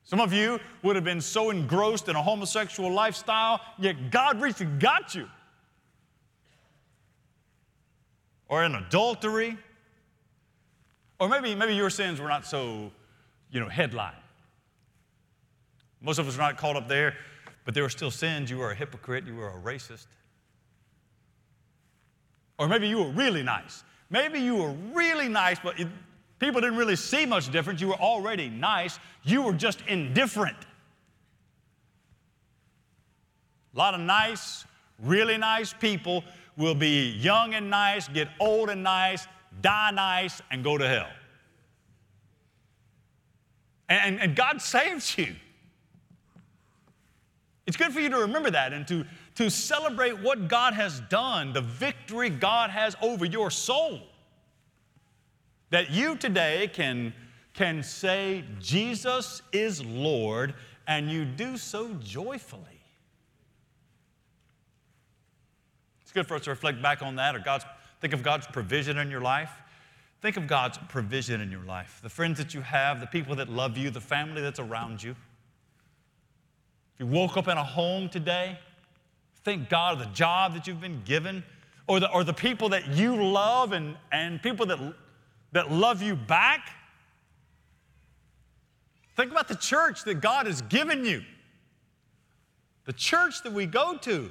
Some 0.04 0.20
of 0.20 0.32
you 0.32 0.58
would 0.82 0.96
have 0.96 1.04
been 1.04 1.20
so 1.20 1.50
engrossed 1.50 2.08
in 2.08 2.16
a 2.16 2.22
homosexual 2.22 2.90
lifestyle, 2.90 3.60
yet 3.78 4.10
God 4.10 4.40
reached 4.40 4.60
and 4.60 4.80
got 4.80 5.14
you. 5.14 5.28
Or 8.48 8.64
in 8.64 8.74
adultery, 8.74 9.58
or 11.20 11.28
maybe, 11.28 11.54
maybe 11.54 11.74
your 11.74 11.90
sins 11.90 12.20
were 12.20 12.28
not 12.28 12.46
so, 12.46 12.90
you 13.50 13.60
know, 13.60 13.68
headline. 13.68 14.14
Most 16.00 16.18
of 16.18 16.28
us 16.28 16.36
are 16.36 16.40
not 16.40 16.56
caught 16.56 16.76
up 16.76 16.88
there, 16.88 17.16
but 17.64 17.74
there 17.74 17.82
were 17.82 17.88
still 17.88 18.10
sins. 18.10 18.50
You 18.50 18.58
were 18.58 18.70
a 18.70 18.74
hypocrite, 18.74 19.26
you 19.26 19.34
were 19.34 19.48
a 19.48 19.60
racist. 19.60 20.06
Or 22.58 22.68
maybe 22.68 22.88
you 22.88 22.98
were 22.98 23.10
really 23.10 23.42
nice. 23.42 23.84
Maybe 24.10 24.40
you 24.40 24.56
were 24.56 24.74
really 24.92 25.28
nice, 25.28 25.58
but 25.58 25.78
it, 25.78 25.88
people 26.38 26.60
didn't 26.60 26.76
really 26.76 26.96
see 26.96 27.26
much 27.26 27.50
difference. 27.50 27.80
You 27.80 27.88
were 27.88 27.94
already 27.94 28.48
nice, 28.48 28.98
you 29.24 29.42
were 29.42 29.52
just 29.52 29.82
indifferent. 29.86 30.56
A 33.74 33.78
lot 33.78 33.94
of 33.94 34.00
nice, 34.00 34.64
really 35.02 35.36
nice 35.36 35.72
people 35.72 36.24
will 36.56 36.74
be 36.74 37.10
young 37.10 37.54
and 37.54 37.70
nice, 37.70 38.08
get 38.08 38.28
old 38.40 38.70
and 38.70 38.82
nice, 38.82 39.26
die 39.60 39.90
nice, 39.90 40.40
and 40.50 40.62
go 40.62 40.78
to 40.78 40.88
hell. 40.88 41.08
And, 43.88 44.20
and, 44.20 44.36
God 44.36 44.60
saves 44.60 45.16
you. 45.16 45.34
It's 47.66 47.76
good 47.76 47.92
for 47.92 48.00
you 48.00 48.10
to 48.10 48.18
remember 48.18 48.50
that 48.50 48.72
and 48.72 48.86
to, 48.88 49.04
to 49.36 49.50
celebrate 49.50 50.18
what 50.18 50.48
God 50.48 50.74
has 50.74 51.00
done, 51.08 51.52
the 51.52 51.62
victory 51.62 52.28
God 52.28 52.70
has 52.70 52.96
over 53.00 53.24
your 53.24 53.50
soul. 53.50 54.00
That 55.70 55.90
you 55.90 56.16
today 56.16 56.70
can, 56.72 57.14
can 57.54 57.82
say, 57.82 58.44
Jesus 58.60 59.42
is 59.52 59.84
Lord, 59.84 60.54
and 60.86 61.10
you 61.10 61.24
do 61.24 61.56
so 61.56 61.94
joyfully. 61.94 62.62
It's 66.02 66.12
good 66.12 66.26
for 66.26 66.36
us 66.36 66.44
to 66.44 66.50
reflect 66.50 66.80
back 66.80 67.02
on 67.02 67.16
that 67.16 67.36
or 67.36 67.38
God's 67.38 67.66
Think 68.00 68.12
of 68.12 68.22
God's 68.22 68.46
provision 68.46 68.98
in 68.98 69.10
your 69.10 69.20
life. 69.20 69.50
Think 70.20 70.36
of 70.36 70.46
God's 70.46 70.78
provision 70.88 71.40
in 71.40 71.50
your 71.50 71.64
life. 71.64 72.00
The 72.02 72.08
friends 72.08 72.38
that 72.38 72.54
you 72.54 72.60
have, 72.60 73.00
the 73.00 73.06
people 73.06 73.36
that 73.36 73.48
love 73.48 73.76
you, 73.76 73.90
the 73.90 74.00
family 74.00 74.42
that's 74.42 74.58
around 74.58 75.02
you. 75.02 75.12
If 76.94 77.00
you 77.00 77.06
woke 77.06 77.36
up 77.36 77.46
in 77.46 77.56
a 77.56 77.64
home 77.64 78.08
today, 78.08 78.58
thank 79.44 79.68
God 79.68 79.94
of 79.94 79.98
the 80.00 80.14
job 80.14 80.54
that 80.54 80.66
you've 80.66 80.80
been 80.80 81.02
given, 81.04 81.44
or 81.86 82.00
the, 82.00 82.10
or 82.10 82.24
the 82.24 82.34
people 82.34 82.68
that 82.70 82.88
you 82.88 83.22
love 83.22 83.72
and, 83.72 83.96
and 84.12 84.42
people 84.42 84.66
that, 84.66 84.78
that 85.52 85.70
love 85.70 86.02
you 86.02 86.16
back. 86.16 86.70
Think 89.16 89.30
about 89.30 89.48
the 89.48 89.56
church 89.56 90.04
that 90.04 90.20
God 90.20 90.46
has 90.46 90.62
given 90.62 91.04
you. 91.04 91.22
The 92.84 92.92
church 92.92 93.42
that 93.42 93.52
we 93.52 93.66
go 93.66 93.96
to. 93.98 94.30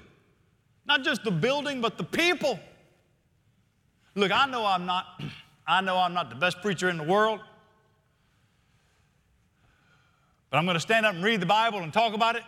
Not 0.86 1.04
just 1.04 1.24
the 1.24 1.32
building, 1.32 1.82
but 1.82 1.98
the 1.98 2.04
people. 2.04 2.60
Look, 4.18 4.32
I 4.32 4.48
know 4.48 4.66
I'm 4.66 4.88
not, 4.88 5.22
I 5.68 5.80
know 5.82 5.96
I'm 5.98 6.14
not 6.14 6.32
the 6.32 6.36
best 6.36 6.64
preacher 6.64 6.90
in 6.90 6.98
the 6.98 7.04
world. 7.04 7.40
But 10.50 10.58
I'm 10.58 10.66
going 10.66 10.74
to 10.74 10.82
stand 10.82 11.06
up 11.06 11.14
and 11.14 11.24
read 11.24 11.40
the 11.40 11.46
Bible 11.46 11.80
and 11.80 11.94
talk 11.94 12.16
about 12.16 12.36
it. 12.36 12.42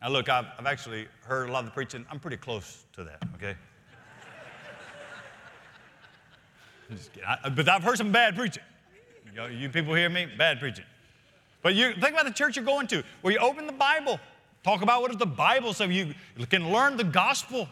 Now, 0.00 0.08
look, 0.08 0.30
I've, 0.30 0.46
I've 0.58 0.64
actually 0.64 1.06
heard 1.24 1.50
a 1.50 1.52
lot 1.52 1.60
of 1.60 1.66
the 1.66 1.70
preaching. 1.72 2.06
I'm 2.10 2.18
pretty 2.18 2.38
close 2.38 2.86
to 2.94 3.04
that, 3.04 3.22
okay? 3.34 3.56
I, 7.26 7.50
but 7.50 7.68
I've 7.68 7.82
heard 7.82 7.98
some 7.98 8.10
bad 8.10 8.36
preaching. 8.36 8.62
You, 9.26 9.36
know, 9.36 9.46
you 9.48 9.68
people 9.68 9.94
hear 9.94 10.08
me? 10.08 10.26
Bad 10.38 10.60
preaching. 10.60 10.86
But 11.60 11.74
you 11.74 11.92
think 11.92 12.12
about 12.12 12.24
the 12.24 12.32
church 12.32 12.56
you're 12.56 12.64
going 12.64 12.86
to, 12.86 13.02
where 13.20 13.34
you 13.34 13.38
open 13.40 13.66
the 13.66 13.72
Bible, 13.72 14.18
talk 14.62 14.80
about 14.80 15.02
what 15.02 15.10
does 15.10 15.18
the 15.18 15.26
Bible 15.26 15.74
say. 15.74 15.92
You 15.92 16.14
can 16.48 16.72
learn 16.72 16.96
the 16.96 17.04
gospel 17.04 17.68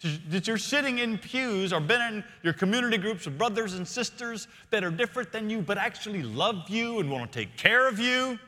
that 0.00 0.46
you're 0.46 0.58
sitting 0.58 1.00
in 1.00 1.18
pews 1.18 1.72
or 1.72 1.80
been 1.80 2.00
in 2.00 2.24
your 2.42 2.52
community 2.52 2.98
groups 2.98 3.26
of 3.26 3.36
brothers 3.36 3.74
and 3.74 3.86
sisters 3.86 4.46
that 4.70 4.84
are 4.84 4.90
different 4.90 5.32
than 5.32 5.50
you, 5.50 5.60
but 5.60 5.76
actually 5.76 6.22
love 6.22 6.68
you 6.68 7.00
and 7.00 7.10
want 7.10 7.30
to 7.32 7.38
take 7.38 7.56
care 7.56 7.88
of 7.88 7.98
you. 7.98 8.38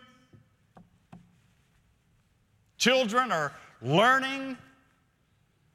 Children 2.78 3.32
are 3.32 3.52
learning. 3.82 4.56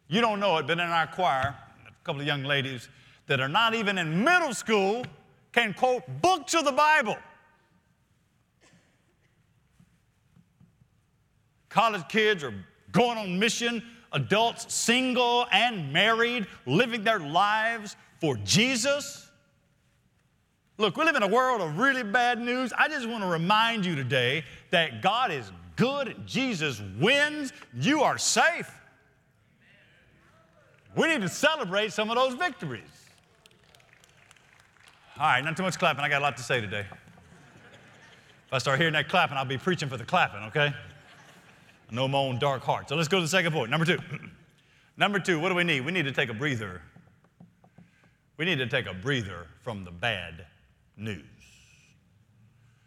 You 0.08 0.22
don't 0.22 0.40
know 0.40 0.58
it, 0.58 0.68
but 0.68 0.80
in 0.80 0.80
our 0.80 1.08
choir, 1.08 1.56
a 1.86 2.06
couple 2.06 2.22
of 2.22 2.28
young 2.28 2.44
ladies 2.44 2.88
that 3.28 3.42
are 3.42 3.50
not 3.50 3.76
even 3.76 3.98
in 3.98 4.24
middle 4.24 4.54
school 4.54 5.04
can 5.52 5.74
quote 5.74 6.04
books 6.22 6.54
of 6.54 6.64
the 6.64 6.72
Bible. 6.72 7.18
College 11.68 12.08
kids 12.08 12.44
are 12.44 12.54
going 12.94 13.18
on 13.18 13.38
mission 13.38 13.84
adults, 14.16 14.74
single 14.74 15.46
and 15.52 15.94
married, 15.94 16.48
living 16.66 17.04
their 17.04 17.20
lives 17.20 17.96
for 18.20 18.38
Jesus. 18.38 19.30
Look, 20.78 20.98
we 20.98 21.06
live 21.06 21.16
in 21.16 21.24
a 21.24 21.28
world 21.28 21.62
of 21.62 21.78
really 21.78 22.04
bad 22.04 22.40
news. 22.40 22.74
I 22.78 22.88
just 22.88 23.08
want 23.08 23.24
to 23.24 23.30
remind 23.30 23.86
you 23.86 23.96
today 23.96 24.44
that 24.72 25.02
God 25.02 25.32
is 25.32 25.52
good 25.76 26.16
Jesus 26.26 26.82
wins. 27.00 27.54
You 27.80 28.02
are 28.02 28.18
safe. 28.18 28.72
We 30.96 31.08
need 31.08 31.22
to 31.22 31.30
celebrate 31.30 31.92
some 31.94 32.10
of 32.10 32.16
those 32.16 32.34
victories. 32.34 32.84
All 35.18 35.28
right, 35.28 35.44
not 35.44 35.56
too 35.56 35.64
much 35.64 35.78
clapping. 35.78 36.04
I 36.04 36.10
got 36.10 36.22
a 36.22 36.24
lot 36.24 36.38
to 36.38 36.44
say 36.44 36.60
today. 36.60 36.86
If 38.48 38.54
I 38.54 38.58
start 38.58 38.80
hearing 38.80 38.94
that 38.94 39.10
clapping, 39.10 39.38
I'll 39.38 39.46
be 39.46 39.58
preaching 39.58 39.90
for 39.90 39.98
the 39.98 40.06
clapping, 40.06 40.44
okay? 40.44 40.74
No 41.92 42.08
more 42.08 42.30
own 42.30 42.40
dark 42.40 42.64
heart. 42.64 42.90
So 42.90 42.96
let's 42.96 43.08
go 43.08 43.18
to 43.18 43.22
the 43.22 43.28
second 43.28 43.54
point. 43.54 43.70
Number 43.70 43.86
two. 43.86 44.00
Number 44.98 45.20
two, 45.20 45.40
what 45.40 45.50
do 45.50 45.56
we 45.56 45.64
need? 45.64 45.82
We 45.82 45.92
need 45.92 46.06
to 46.06 46.12
take 46.12 46.30
a 46.30 46.34
breather. 46.34 46.82
We 48.38 48.46
need 48.46 48.60
to 48.60 48.68
take 48.68 48.86
a 48.86 48.94
breather 48.94 49.48
from 49.62 49.84
the 49.84 49.92
bad 49.92 50.46
news. 50.98 51.24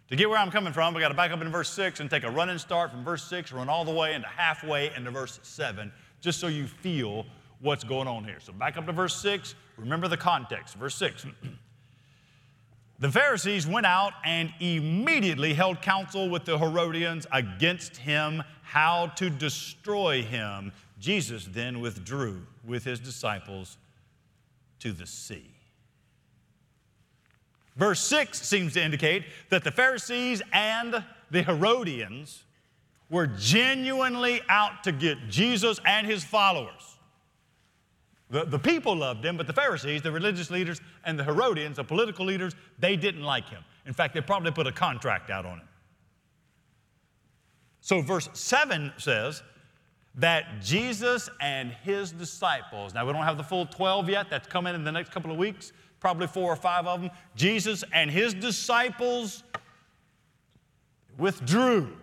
To 0.08 0.16
get 0.16 0.30
where 0.30 0.38
I'm 0.38 0.50
coming 0.50 0.72
from, 0.72 0.94
we 0.94 1.00
got 1.00 1.08
to 1.08 1.14
back 1.14 1.32
up 1.32 1.42
in 1.42 1.50
verse 1.50 1.68
6 1.70 2.00
and 2.00 2.08
take 2.08 2.24
a 2.24 2.30
running 2.30 2.56
start 2.56 2.90
from 2.90 3.04
verse 3.04 3.24
6, 3.24 3.52
run 3.52 3.68
all 3.68 3.84
the 3.84 3.92
way 3.92 4.14
into 4.14 4.26
halfway 4.26 4.94
into 4.94 5.10
verse 5.10 5.38
7, 5.42 5.92
just 6.22 6.40
so 6.40 6.46
you 6.46 6.66
feel 6.66 7.26
what's 7.60 7.84
going 7.84 8.08
on 8.08 8.24
here. 8.24 8.40
So 8.40 8.54
back 8.54 8.78
up 8.78 8.86
to 8.86 8.92
verse 8.92 9.14
6, 9.16 9.54
remember 9.76 10.08
the 10.08 10.16
context. 10.16 10.76
Verse 10.76 10.94
6. 10.94 11.26
the 12.98 13.10
Pharisees 13.10 13.66
went 13.66 13.86
out 13.86 14.12
and 14.24 14.52
immediately 14.58 15.54
held 15.54 15.80
counsel 15.80 16.28
with 16.28 16.44
the 16.44 16.58
Herodians 16.58 17.26
against 17.32 17.96
him, 17.96 18.42
how 18.62 19.08
to 19.16 19.30
destroy 19.30 20.22
him. 20.22 20.72
Jesus 20.98 21.46
then 21.52 21.80
withdrew 21.80 22.42
with 22.66 22.84
his 22.84 22.98
disciples 22.98 23.78
to 24.80 24.92
the 24.92 25.06
sea. 25.06 25.50
Verse 27.76 28.00
6 28.00 28.42
seems 28.42 28.74
to 28.74 28.82
indicate 28.82 29.24
that 29.50 29.62
the 29.62 29.70
Pharisees 29.70 30.42
and 30.52 31.04
the 31.30 31.42
Herodians 31.44 32.42
were 33.08 33.28
genuinely 33.28 34.42
out 34.48 34.82
to 34.84 34.92
get 34.92 35.28
Jesus 35.28 35.78
and 35.86 36.04
his 36.04 36.24
followers. 36.24 36.87
The, 38.30 38.44
the 38.44 38.58
people 38.58 38.94
loved 38.94 39.24
him, 39.24 39.36
but 39.36 39.46
the 39.46 39.52
Pharisees, 39.52 40.02
the 40.02 40.12
religious 40.12 40.50
leaders, 40.50 40.80
and 41.04 41.18
the 41.18 41.24
Herodians, 41.24 41.76
the 41.76 41.84
political 41.84 42.26
leaders, 42.26 42.54
they 42.78 42.96
didn't 42.96 43.22
like 43.22 43.48
him. 43.48 43.62
In 43.86 43.94
fact, 43.94 44.14
they 44.14 44.20
probably 44.20 44.50
put 44.50 44.66
a 44.66 44.72
contract 44.72 45.30
out 45.30 45.46
on 45.46 45.58
him. 45.58 45.68
So, 47.80 48.02
verse 48.02 48.28
7 48.34 48.92
says 48.98 49.42
that 50.16 50.60
Jesus 50.60 51.30
and 51.40 51.72
his 51.82 52.12
disciples, 52.12 52.92
now 52.92 53.06
we 53.06 53.12
don't 53.12 53.24
have 53.24 53.38
the 53.38 53.44
full 53.44 53.64
12 53.64 54.10
yet, 54.10 54.28
that's 54.28 54.46
coming 54.46 54.74
in 54.74 54.84
the 54.84 54.92
next 54.92 55.10
couple 55.10 55.30
of 55.30 55.38
weeks, 55.38 55.72
probably 56.00 56.26
four 56.26 56.52
or 56.52 56.56
five 56.56 56.86
of 56.86 57.00
them, 57.00 57.10
Jesus 57.34 57.82
and 57.92 58.10
his 58.10 58.34
disciples 58.34 59.42
withdrew. 61.16 61.96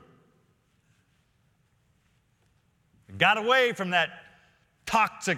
Got 3.17 3.37
away 3.37 3.71
from 3.73 3.91
that 3.91 4.09
toxic, 4.85 5.37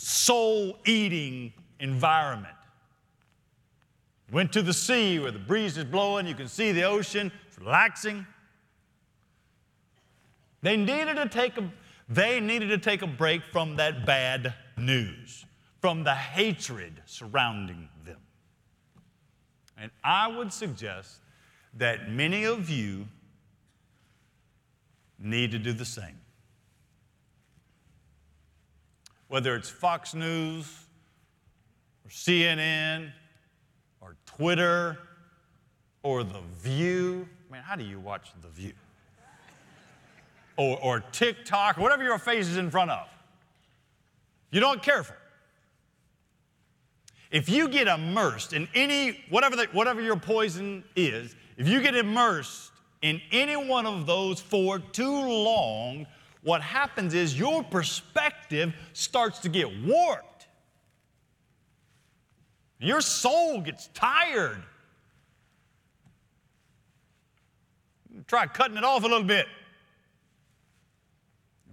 soul 0.00 0.78
eating 0.86 1.52
environment. 1.80 2.54
Went 4.30 4.52
to 4.52 4.62
the 4.62 4.72
sea 4.72 5.18
where 5.18 5.32
the 5.32 5.40
breeze 5.40 5.76
is 5.76 5.84
blowing, 5.84 6.26
you 6.26 6.36
can 6.36 6.46
see 6.46 6.70
the 6.70 6.84
ocean, 6.84 7.32
it's 7.48 7.58
relaxing. 7.58 8.24
They 10.62 10.76
needed 10.76 11.16
to 11.16 11.28
take 11.28 11.56
a, 11.58 11.68
they 12.08 12.38
needed 12.38 12.68
to 12.68 12.78
take 12.78 13.02
a 13.02 13.08
break 13.08 13.42
from 13.50 13.74
that 13.76 14.06
bad 14.06 14.54
news 14.76 15.44
from 15.80 16.04
the 16.04 16.14
hatred 16.14 17.02
surrounding 17.04 17.88
them. 18.04 18.20
And 19.76 19.90
I 20.04 20.28
would 20.28 20.52
suggest 20.52 21.18
that 21.74 22.08
many 22.08 22.44
of 22.44 22.70
you 22.70 23.06
need 25.18 25.50
to 25.50 25.58
do 25.58 25.72
the 25.72 25.84
same. 25.84 26.20
Whether 29.28 29.54
it's 29.54 29.68
Fox 29.68 30.14
News 30.14 30.66
or 32.04 32.10
CNN 32.10 33.12
or 34.00 34.16
Twitter 34.26 34.98
or 36.02 36.24
The 36.24 36.40
View. 36.60 37.28
I 37.48 37.52
mean, 37.52 37.62
how 37.62 37.76
do 37.76 37.84
you 37.84 38.00
watch 38.00 38.30
The 38.40 38.48
View? 38.48 38.72
Or, 40.56 40.78
or 40.82 41.00
TikTok, 41.12 41.76
whatever 41.76 42.02
your 42.02 42.18
face 42.18 42.48
is 42.48 42.56
in 42.56 42.70
front 42.70 42.90
of. 42.90 43.06
You 44.50 44.60
don't 44.60 44.82
careful. 44.82 45.14
If 47.30 47.48
you 47.48 47.68
get 47.68 47.86
immersed 47.86 48.54
in 48.54 48.68
any, 48.74 49.22
whatever, 49.28 49.54
the, 49.54 49.66
whatever 49.72 50.00
your 50.00 50.16
poison 50.16 50.82
is, 50.96 51.36
if 51.58 51.68
you 51.68 51.82
get 51.82 51.94
immersed 51.94 52.72
in 53.02 53.20
any 53.30 53.56
one 53.56 53.84
of 53.84 54.06
those 54.06 54.40
for 54.40 54.78
too 54.78 55.10
long, 55.10 56.06
what 56.42 56.62
happens 56.62 57.14
is 57.14 57.38
your 57.38 57.62
perspective 57.64 58.74
starts 58.92 59.40
to 59.40 59.48
get 59.48 59.68
warped. 59.84 60.46
Your 62.78 63.00
soul 63.00 63.60
gets 63.60 63.88
tired. 63.94 64.62
Try 68.26 68.46
cutting 68.46 68.76
it 68.76 68.84
off 68.84 69.04
a 69.04 69.06
little 69.06 69.24
bit. 69.24 69.46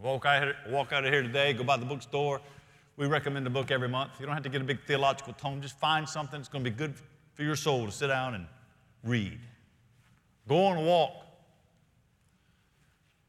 Walk 0.01 0.25
out, 0.25 0.54
walk 0.69 0.93
out 0.93 1.06
of 1.06 1.13
here 1.13 1.21
today, 1.21 1.54
go 1.54 1.63
by 1.63 1.78
the 1.78 1.86
bookstore, 1.86 2.41
we 2.97 3.08
recommend 3.08 3.45
a 3.45 3.49
book 3.49 3.71
every 3.71 3.89
month. 3.89 4.12
You 4.19 4.25
don't 4.25 4.36
have 4.36 4.43
to 4.43 4.49
get 4.49 4.62
a 4.62 4.65
big 4.65 4.80
theological 4.86 5.34
tome. 5.34 5.62
Just 5.62 5.78
find 5.80 6.08
something 6.08 6.39
that's 6.39 6.47
going 6.47 6.63
to 6.63 6.69
be 6.69 6.75
good 6.75 6.93
for 7.34 7.43
your 7.43 7.56
soul 7.56 7.86
to 7.86 7.91
sit 7.91 8.08
down 8.08 8.36
and 8.36 8.47
read. 9.04 9.39
Go 10.47 10.65
on 10.65 10.78
a 10.78 10.82
walk. 10.82 11.24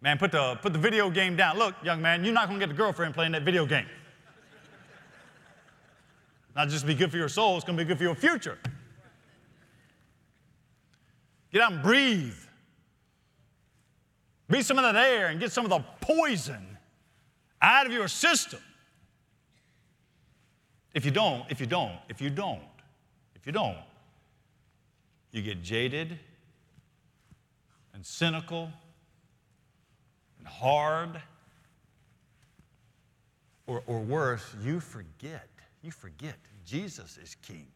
Man, 0.01 0.19
put 0.19 0.33
the, 0.33 0.57
put 0.63 0.73
the 0.73 0.79
video 0.79 1.11
game 1.11 1.37
down. 1.37 1.59
Look, 1.59 1.75
young 1.83 2.03
man, 2.03 2.25
you're 2.25 2.35
not 2.35 2.49
going 2.49 2.61
to 2.61 2.67
get 2.67 2.73
a 2.73 2.77
girlfriend 2.77 3.15
playing 3.15 3.33
that 3.33 3.43
video 3.43 3.67
game. 3.67 3.87
Not 6.55 6.69
just 6.69 6.87
be 6.87 6.95
good 6.95 7.11
for 7.11 7.17
your 7.17 7.29
soul, 7.29 7.57
it's 7.57 7.65
going 7.65 7.77
to 7.77 7.85
be 7.85 7.89
good 7.89 7.99
for 7.99 8.05
your 8.05 8.15
future. 8.15 8.59
Get 11.53 11.63
out 11.63 11.73
and 11.73 11.83
breathe. 11.83 12.35
Breathe 14.49 14.65
some 14.65 14.79
of 14.79 14.85
that 14.85 14.97
air 14.97 15.27
and 15.27 15.41
get 15.41 15.53
some 15.53 15.65
of 15.65 15.71
the 15.71 15.81
poison 16.01 16.79
out 17.61 17.87
of 17.87 17.93
your 17.93 18.09
system. 18.09 18.61
If 20.95 21.05
you 21.05 21.11
don't, 21.11 21.45
if 21.51 21.61
you 21.61 21.67
don't, 21.67 21.99
if 22.09 22.21
you 22.21 22.31
don't, 22.31 22.63
if 23.35 23.47
you 23.47 23.53
don't, 23.53 23.77
you 25.31 25.43
get 25.43 25.63
jaded 25.63 26.19
and 27.93 28.05
cynical 28.05 28.71
and 30.47 30.55
hard. 30.55 31.23
Or, 33.67 33.83
or 33.87 34.01
worse, 34.01 34.45
you 34.63 34.81
forget. 34.81 35.49
You 35.83 35.91
forget 35.91 36.37
Jesus 36.65 37.19
is 37.23 37.37
king. 37.43 37.67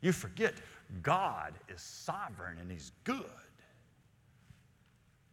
You 0.00 0.12
forget 0.12 0.54
God 1.02 1.54
is 1.68 1.80
sovereign 1.80 2.58
and 2.60 2.70
he's 2.70 2.90
good. 3.04 3.24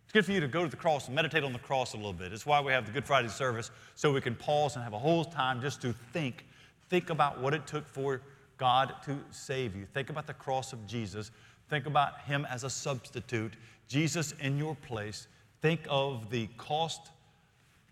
It's 0.03 0.13
good 0.13 0.25
for 0.25 0.31
you 0.31 0.39
to 0.39 0.47
go 0.47 0.63
to 0.63 0.69
the 0.69 0.77
cross 0.77 1.07
and 1.07 1.15
meditate 1.15 1.43
on 1.43 1.53
the 1.53 1.59
cross 1.59 1.93
a 1.93 1.97
little 1.97 2.13
bit. 2.13 2.33
It's 2.33 2.45
why 2.45 2.61
we 2.61 2.71
have 2.71 2.85
the 2.85 2.91
Good 2.91 3.05
Friday 3.05 3.27
service, 3.27 3.69
so 3.93 4.11
we 4.11 4.21
can 4.21 4.35
pause 4.35 4.75
and 4.75 4.83
have 4.83 4.93
a 4.93 4.99
whole 4.99 5.23
time 5.23 5.61
just 5.61 5.81
to 5.81 5.93
think. 6.13 6.45
Think 6.89 7.11
about 7.11 7.39
what 7.39 7.53
it 7.53 7.67
took 7.67 7.87
for 7.87 8.21
God 8.57 8.95
to 9.05 9.19
save 9.29 9.75
you. 9.75 9.85
Think 9.93 10.09
about 10.09 10.25
the 10.25 10.33
cross 10.33 10.73
of 10.73 10.85
Jesus. 10.87 11.29
Think 11.69 11.85
about 11.85 12.21
Him 12.21 12.47
as 12.49 12.63
a 12.63 12.69
substitute, 12.71 13.53
Jesus 13.87 14.33
in 14.39 14.57
your 14.57 14.75
place. 14.75 15.27
Think 15.61 15.81
of 15.89 16.29
the 16.29 16.47
cost 16.57 17.09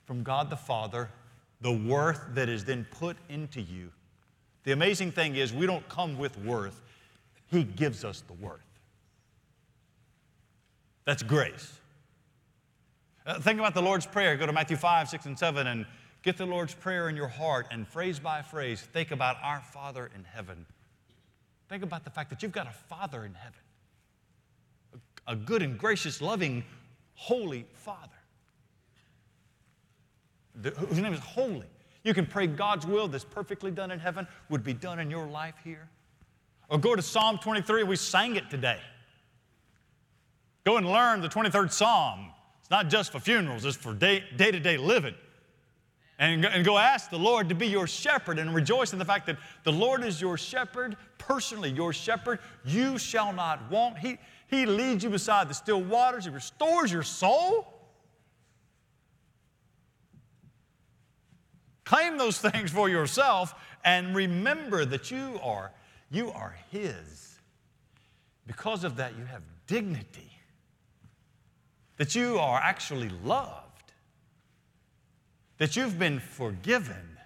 from 0.06 0.24
God 0.24 0.50
the 0.50 0.58
Father, 0.58 1.10
the 1.62 1.72
worth 1.72 2.22
that 2.34 2.50
is 2.50 2.64
then 2.64 2.86
put 2.92 3.18
into 3.30 3.62
you. 3.62 3.92
The 4.64 4.72
amazing 4.72 5.12
thing 5.12 5.36
is, 5.36 5.54
we 5.54 5.66
don't 5.66 5.88
come 5.90 6.18
with 6.18 6.38
worth, 6.40 6.82
He 7.48 7.64
gives 7.64 8.04
us 8.04 8.22
the 8.28 8.34
worth. 8.34 8.62
That's 11.06 11.24
grace. 11.24 11.74
Uh, 13.26 13.40
think 13.40 13.60
about 13.60 13.74
the 13.74 13.82
Lord's 13.82 14.06
Prayer. 14.06 14.38
Go 14.38 14.46
to 14.46 14.54
Matthew 14.54 14.78
5, 14.78 15.10
6, 15.10 15.26
and 15.26 15.38
7 15.38 15.68
and 15.68 15.86
get 16.24 16.38
the 16.38 16.46
Lord's 16.46 16.74
Prayer 16.74 17.10
in 17.10 17.16
your 17.16 17.28
heart 17.28 17.68
and 17.72 17.88
phrase 17.88 18.20
by 18.20 18.42
phrase, 18.42 18.82
think 18.82 19.12
about 19.12 19.38
our 19.42 19.62
Father 19.62 20.10
in 20.16 20.24
heaven. 20.24 20.66
Think 21.70 21.84
about 21.84 22.04
the 22.04 22.10
fact 22.10 22.30
that 22.30 22.42
you've 22.42 22.52
got 22.52 22.68
a 22.68 22.72
Father 22.72 23.26
in 23.26 23.34
heaven, 23.34 23.60
a, 25.28 25.34
a 25.34 25.36
good 25.36 25.62
and 25.62 25.78
gracious, 25.78 26.22
loving, 26.22 26.64
holy 27.18 27.66
Father, 27.74 28.08
the, 30.56 30.70
whose 30.72 31.00
name 31.00 31.14
is 31.14 31.20
holy. 31.20 31.66
You 32.04 32.14
can 32.14 32.26
pray 32.26 32.48
God's 32.48 32.86
will 32.86 33.10
that's 33.10 33.26
perfectly 33.26 33.70
done 33.70 33.92
in 33.92 34.00
heaven 34.00 34.26
would 34.50 34.64
be 34.64 34.74
done 34.74 35.00
in 35.00 35.12
your 35.12 35.28
life 35.28 35.56
here. 35.64 35.90
Or 36.70 36.78
go 36.78 36.96
to 36.96 37.02
Psalm 37.02 37.38
23, 37.38 37.84
we 37.84 37.96
sang 37.96 38.36
it 38.38 38.50
today. 38.50 38.80
Go 40.66 40.78
and 40.78 40.88
learn 40.88 41.22
the 41.22 41.28
23rd 41.28 41.72
Psalm. 41.72 42.32
It's 42.62 42.70
not 42.70 42.90
just 42.90 43.12
for 43.12 43.20
funerals, 43.20 43.66
it's 43.66 43.76
for 43.76 43.94
day 43.94 44.22
to 44.38 44.60
day 44.60 44.78
living. 44.78 45.16
And, 46.20 46.46
and 46.46 46.66
go 46.66 46.78
ask 46.78 47.10
the 47.10 47.20
Lord 47.20 47.50
to 47.50 47.56
be 47.56 47.68
your 47.68 47.88
shepherd 47.88 48.40
and 48.40 48.54
rejoice 48.54 48.92
in 48.92 49.00
the 49.00 49.06
fact 49.06 49.28
that 49.28 49.38
the 49.64 49.72
Lord 49.72 50.04
is 50.04 50.20
your 50.20 50.38
shepherd, 50.38 50.98
personally 51.18 51.70
your 51.70 51.94
shepherd. 51.94 52.40
You 52.66 52.98
shall 52.98 53.34
not 53.34 53.70
want. 53.70 54.00
He, 54.00 54.18
he 54.48 54.66
leads 54.66 55.04
you 55.04 55.10
beside 55.10 55.50
the 55.50 55.54
still 55.54 55.82
waters, 55.82 56.24
He 56.24 56.32
restores 56.32 56.92
your 56.92 57.04
soul. 57.04 57.74
Claim 61.84 62.18
those 62.18 62.40
things 62.40 62.72
for 62.72 62.90
yourself 62.90 63.54
and 63.84 64.16
remember 64.16 64.84
that 64.86 65.12
you 65.12 65.40
are, 65.44 65.72
you 66.10 66.32
are 66.32 66.56
His. 66.72 67.40
Because 68.46 68.84
of 68.84 68.96
that, 68.98 69.18
you 69.18 69.26
have 69.26 69.44
dignity. 69.68 70.32
That 71.98 72.16
you 72.16 72.38
are 72.38 72.60
actually 72.60 73.10
loved, 73.24 73.92
that 75.58 75.76
you've 75.76 75.98
been 75.98 76.20
forgiven, 76.20 77.18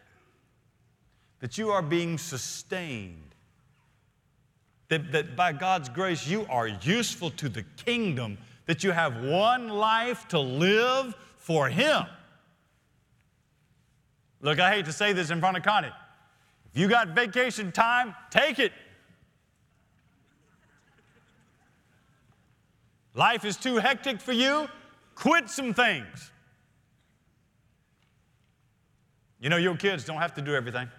that 1.40 1.58
you 1.58 1.70
are 1.72 1.82
being 1.82 2.18
sustained, 2.18 3.31
that, 4.92 5.14
that 5.14 5.38
by 5.38 5.54
God's 5.54 5.88
grace 5.88 6.28
you 6.28 6.46
are 6.50 6.68
useful 6.68 7.32
to 7.32 7.48
the 7.48 7.64
kingdom, 7.78 8.38
that 8.66 8.84
you 8.84 8.92
have 8.92 9.24
one 9.24 9.70
life 9.70 10.28
to 10.28 10.40
live 10.40 11.16
for 11.38 11.70
Him. 11.70 12.04
Look, 14.42 14.60
I 14.60 14.70
hate 14.70 14.86
to 14.86 14.92
say 14.92 15.14
this 15.14 15.30
in 15.30 15.40
front 15.40 15.56
of 15.56 15.64
Connie. 15.64 15.94
If 16.74 16.82
you 16.82 16.90
got 16.90 17.10
vacation 17.10 17.72
time, 17.72 18.14
take 18.32 18.60
it. 18.60 18.74
Life 23.14 23.46
is 23.46 23.56
too 23.56 23.78
hectic 23.78 24.20
for 24.20 24.34
you, 24.34 24.68
quit 25.16 25.50
some 25.50 25.74
things. 25.74 26.32
You 29.40 29.48
know, 29.50 29.58
your 29.58 29.78
kids 29.78 30.04
don't 30.04 30.18
have 30.18 30.34
to 30.34 30.42
do 30.42 30.54
everything, 30.54 30.90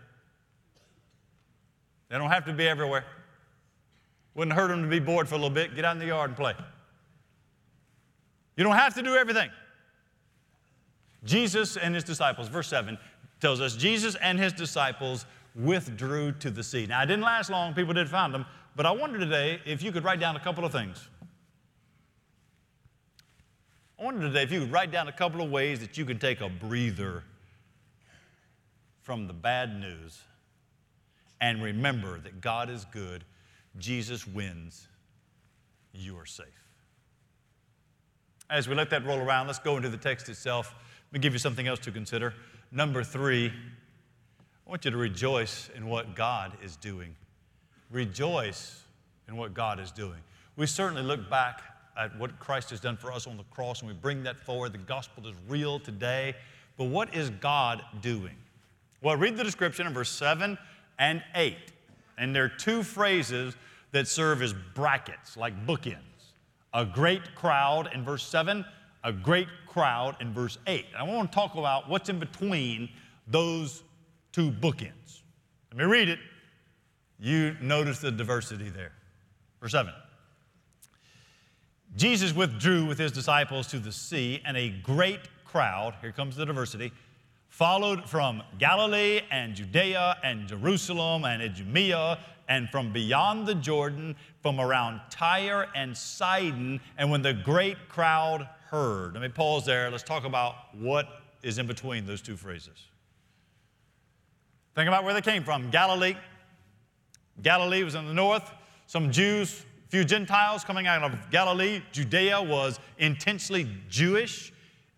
they 2.08 2.16
don't 2.16 2.30
have 2.30 2.46
to 2.46 2.54
be 2.54 2.66
everywhere. 2.66 3.04
Wouldn't 4.34 4.56
hurt 4.56 4.68
them 4.68 4.82
to 4.82 4.88
be 4.88 4.98
bored 4.98 5.28
for 5.28 5.34
a 5.34 5.38
little 5.38 5.50
bit. 5.50 5.74
Get 5.74 5.84
out 5.84 5.92
in 5.92 5.98
the 5.98 6.06
yard 6.06 6.30
and 6.30 6.36
play. 6.36 6.54
You 8.56 8.64
don't 8.64 8.76
have 8.76 8.94
to 8.94 9.02
do 9.02 9.14
everything. 9.14 9.50
Jesus 11.24 11.76
and 11.76 11.94
his 11.94 12.04
disciples, 12.04 12.48
verse 12.48 12.68
7 12.68 12.98
tells 13.40 13.60
us 13.60 13.76
Jesus 13.76 14.14
and 14.16 14.38
his 14.38 14.52
disciples 14.52 15.26
withdrew 15.54 16.32
to 16.32 16.50
the 16.50 16.62
sea. 16.62 16.86
Now, 16.86 17.02
it 17.02 17.06
didn't 17.06 17.24
last 17.24 17.50
long, 17.50 17.74
people 17.74 17.92
didn't 17.92 18.08
find 18.08 18.32
them, 18.32 18.46
but 18.76 18.86
I 18.86 18.90
wonder 18.92 19.18
today 19.18 19.60
if 19.66 19.82
you 19.82 19.92
could 19.92 20.04
write 20.04 20.20
down 20.20 20.36
a 20.36 20.40
couple 20.40 20.64
of 20.64 20.72
things. 20.72 21.08
I 23.98 24.04
wonder 24.04 24.26
today 24.28 24.42
if 24.42 24.50
you 24.50 24.60
could 24.60 24.72
write 24.72 24.90
down 24.90 25.08
a 25.08 25.12
couple 25.12 25.42
of 25.42 25.50
ways 25.50 25.80
that 25.80 25.98
you 25.98 26.04
can 26.04 26.18
take 26.18 26.40
a 26.40 26.48
breather 26.48 27.24
from 29.02 29.26
the 29.26 29.32
bad 29.32 29.78
news 29.78 30.20
and 31.40 31.62
remember 31.62 32.18
that 32.20 32.40
God 32.40 32.70
is 32.70 32.84
good, 32.92 33.24
Jesus 33.78 34.26
wins, 34.26 34.88
you 35.92 36.18
are 36.18 36.26
safe. 36.26 36.46
As 38.50 38.68
we 38.68 38.74
let 38.74 38.90
that 38.90 39.06
roll 39.06 39.18
around, 39.18 39.46
let's 39.46 39.58
go 39.58 39.76
into 39.76 39.88
the 39.88 39.96
text 39.96 40.28
itself. 40.28 40.74
Let 41.10 41.18
me 41.18 41.22
give 41.22 41.32
you 41.32 41.38
something 41.38 41.66
else 41.66 41.78
to 41.80 41.90
consider. 41.90 42.34
Number 42.70 43.02
three, 43.02 43.48
I 43.48 44.70
want 44.70 44.84
you 44.84 44.90
to 44.90 44.96
rejoice 44.96 45.70
in 45.74 45.86
what 45.86 46.14
God 46.14 46.52
is 46.62 46.76
doing. 46.76 47.14
Rejoice 47.90 48.82
in 49.28 49.36
what 49.36 49.54
God 49.54 49.80
is 49.80 49.90
doing. 49.90 50.18
We 50.56 50.66
certainly 50.66 51.02
look 51.02 51.28
back 51.30 51.62
at 51.96 52.16
what 52.18 52.38
Christ 52.38 52.70
has 52.70 52.80
done 52.80 52.96
for 52.96 53.12
us 53.12 53.26
on 53.26 53.36
the 53.36 53.44
cross 53.44 53.80
and 53.80 53.88
we 53.88 53.94
bring 53.94 54.22
that 54.22 54.38
forward. 54.38 54.72
The 54.72 54.78
gospel 54.78 55.26
is 55.26 55.34
real 55.48 55.78
today. 55.78 56.34
But 56.76 56.84
what 56.84 57.14
is 57.14 57.30
God 57.30 57.82
doing? 58.00 58.36
Well, 59.02 59.16
read 59.16 59.36
the 59.36 59.44
description 59.44 59.86
in 59.86 59.92
verse 59.92 60.10
7 60.10 60.56
and 60.98 61.22
8. 61.34 61.56
And 62.22 62.32
there 62.32 62.44
are 62.44 62.48
two 62.48 62.84
phrases 62.84 63.56
that 63.90 64.06
serve 64.06 64.42
as 64.42 64.54
brackets, 64.74 65.36
like 65.36 65.66
bookends. 65.66 65.96
A 66.72 66.84
great 66.84 67.34
crowd 67.34 67.90
in 67.92 68.04
verse 68.04 68.22
7, 68.22 68.64
a 69.02 69.12
great 69.12 69.48
crowd 69.66 70.14
in 70.20 70.32
verse 70.32 70.56
8. 70.68 70.86
I 70.96 71.02
want 71.02 71.32
to 71.32 71.34
talk 71.34 71.56
about 71.56 71.88
what's 71.90 72.08
in 72.08 72.20
between 72.20 72.88
those 73.26 73.82
two 74.30 74.52
bookends. 74.52 75.22
Let 75.72 75.78
me 75.78 75.84
read 75.84 76.08
it. 76.08 76.20
You 77.18 77.56
notice 77.60 77.98
the 77.98 78.12
diversity 78.12 78.68
there. 78.68 78.92
Verse 79.60 79.72
7. 79.72 79.92
Jesus 81.96 82.32
withdrew 82.32 82.84
with 82.84 83.00
his 83.00 83.10
disciples 83.10 83.66
to 83.66 83.80
the 83.80 83.90
sea, 83.90 84.40
and 84.46 84.56
a 84.56 84.70
great 84.70 85.22
crowd, 85.44 85.96
here 86.00 86.12
comes 86.12 86.36
the 86.36 86.46
diversity, 86.46 86.92
followed 87.52 88.08
from 88.08 88.42
Galilee 88.58 89.20
and 89.30 89.54
Judea 89.54 90.16
and 90.24 90.48
Jerusalem 90.48 91.26
and 91.26 91.42
Idumea 91.42 92.18
and 92.48 92.66
from 92.70 92.94
beyond 92.94 93.46
the 93.46 93.54
Jordan, 93.54 94.16
from 94.40 94.58
around 94.58 95.02
Tyre 95.10 95.68
and 95.76 95.94
Sidon. 95.94 96.80
And 96.96 97.10
when 97.10 97.20
the 97.20 97.34
great 97.34 97.76
crowd 97.90 98.48
heard, 98.70 99.12
let 99.12 99.22
me 99.22 99.28
pause 99.28 99.66
there. 99.66 99.90
Let's 99.90 100.02
talk 100.02 100.24
about 100.24 100.74
what 100.74 101.06
is 101.42 101.58
in 101.58 101.66
between 101.66 102.06
those 102.06 102.22
two 102.22 102.36
phrases. 102.38 102.86
Think 104.74 104.88
about 104.88 105.04
where 105.04 105.12
they 105.12 105.20
came 105.20 105.44
from 105.44 105.70
Galilee. 105.70 106.16
Galilee 107.42 107.84
was 107.84 107.94
in 107.94 108.06
the 108.06 108.14
north. 108.14 108.50
Some 108.86 109.12
Jews, 109.12 109.66
a 109.86 109.90
few 109.90 110.04
Gentiles 110.04 110.64
coming 110.64 110.86
out 110.86 111.02
of 111.02 111.30
Galilee. 111.30 111.82
Judea 111.92 112.40
was 112.40 112.80
intensely 112.96 113.68
Jewish. 113.90 114.51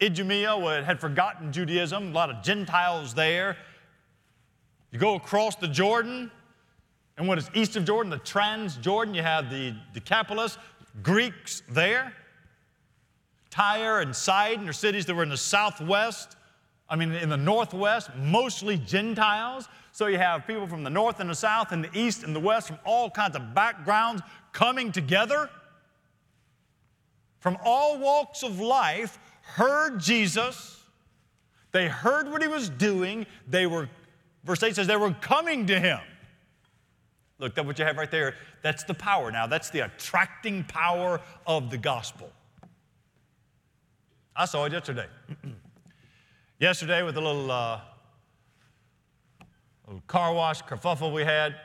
Idumea 0.04 0.82
had 0.84 1.00
forgotten 1.00 1.52
Judaism, 1.52 2.08
a 2.08 2.12
lot 2.12 2.30
of 2.30 2.42
Gentiles 2.42 3.14
there. 3.14 3.56
You 4.90 4.98
go 4.98 5.14
across 5.14 5.56
the 5.56 5.68
Jordan, 5.68 6.30
and 7.16 7.26
what 7.26 7.38
is 7.38 7.50
east 7.54 7.76
of 7.76 7.84
Jordan, 7.84 8.10
the 8.10 8.18
Transjordan, 8.18 9.14
you 9.14 9.22
have 9.22 9.50
the 9.50 9.74
Decapolis, 9.92 10.58
Greeks 11.02 11.62
there. 11.68 12.12
Tyre 13.50 14.00
and 14.00 14.14
Sidon 14.14 14.68
are 14.68 14.72
cities 14.72 15.06
that 15.06 15.14
were 15.14 15.22
in 15.22 15.28
the 15.28 15.36
southwest 15.36 16.36
I 16.88 16.96
mean, 16.96 17.12
in 17.12 17.28
the 17.28 17.36
Northwest, 17.36 18.10
mostly 18.16 18.76
Gentiles. 18.76 19.68
So 19.92 20.06
you 20.06 20.18
have 20.18 20.46
people 20.46 20.66
from 20.66 20.84
the 20.84 20.90
North 20.90 21.20
and 21.20 21.30
the 21.30 21.34
South 21.34 21.72
and 21.72 21.84
the 21.84 21.98
East 21.98 22.22
and 22.22 22.36
the 22.36 22.40
West 22.40 22.68
from 22.68 22.78
all 22.84 23.10
kinds 23.10 23.36
of 23.36 23.54
backgrounds 23.54 24.22
coming 24.52 24.92
together. 24.92 25.48
From 27.40 27.58
all 27.64 27.98
walks 27.98 28.42
of 28.42 28.60
life, 28.60 29.18
heard 29.44 30.00
Jesus. 30.00 30.80
They 31.72 31.88
heard 31.88 32.30
what 32.30 32.42
he 32.42 32.48
was 32.48 32.68
doing. 32.68 33.26
They 33.48 33.66
were, 33.66 33.88
verse 34.44 34.62
8 34.62 34.76
says, 34.76 34.86
they 34.86 34.96
were 34.96 35.12
coming 35.14 35.66
to 35.66 35.78
him. 35.78 36.00
Look, 37.38 37.54
that's 37.54 37.66
what 37.66 37.78
you 37.78 37.84
have 37.84 37.96
right 37.96 38.10
there. 38.10 38.36
That's 38.62 38.84
the 38.84 38.94
power 38.94 39.30
now. 39.30 39.46
That's 39.46 39.70
the 39.70 39.80
attracting 39.80 40.64
power 40.64 41.20
of 41.46 41.70
the 41.70 41.76
gospel. 41.76 42.30
I 44.36 44.44
saw 44.46 44.64
it 44.64 44.72
yesterday. 44.72 45.06
Yesterday, 46.60 47.02
with 47.02 47.16
a 47.16 47.20
little, 47.20 47.50
uh, 47.50 47.80
little 49.86 50.02
car 50.06 50.32
wash 50.32 50.62
kerfuffle 50.62 51.12
we 51.12 51.22
had, 51.22 51.56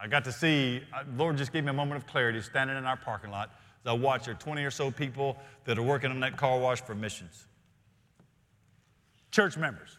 I 0.00 0.06
got 0.06 0.24
to 0.24 0.32
see, 0.32 0.82
uh, 0.92 1.04
Lord 1.16 1.38
just 1.38 1.50
gave 1.50 1.64
me 1.64 1.70
a 1.70 1.74
moment 1.74 1.96
of 1.96 2.06
clarity 2.06 2.40
standing 2.42 2.76
in 2.76 2.84
our 2.84 2.98
parking 2.98 3.30
lot 3.30 3.50
I 3.86 3.92
watched 3.92 4.26
there 4.26 4.34
are 4.34 4.38
20 4.38 4.62
or 4.64 4.70
so 4.70 4.90
people 4.90 5.36
that 5.64 5.78
are 5.78 5.82
working 5.82 6.10
on 6.10 6.20
that 6.20 6.36
car 6.36 6.58
wash 6.58 6.80
for 6.80 6.94
missions. 6.94 7.46
Church 9.30 9.56
members. 9.56 9.98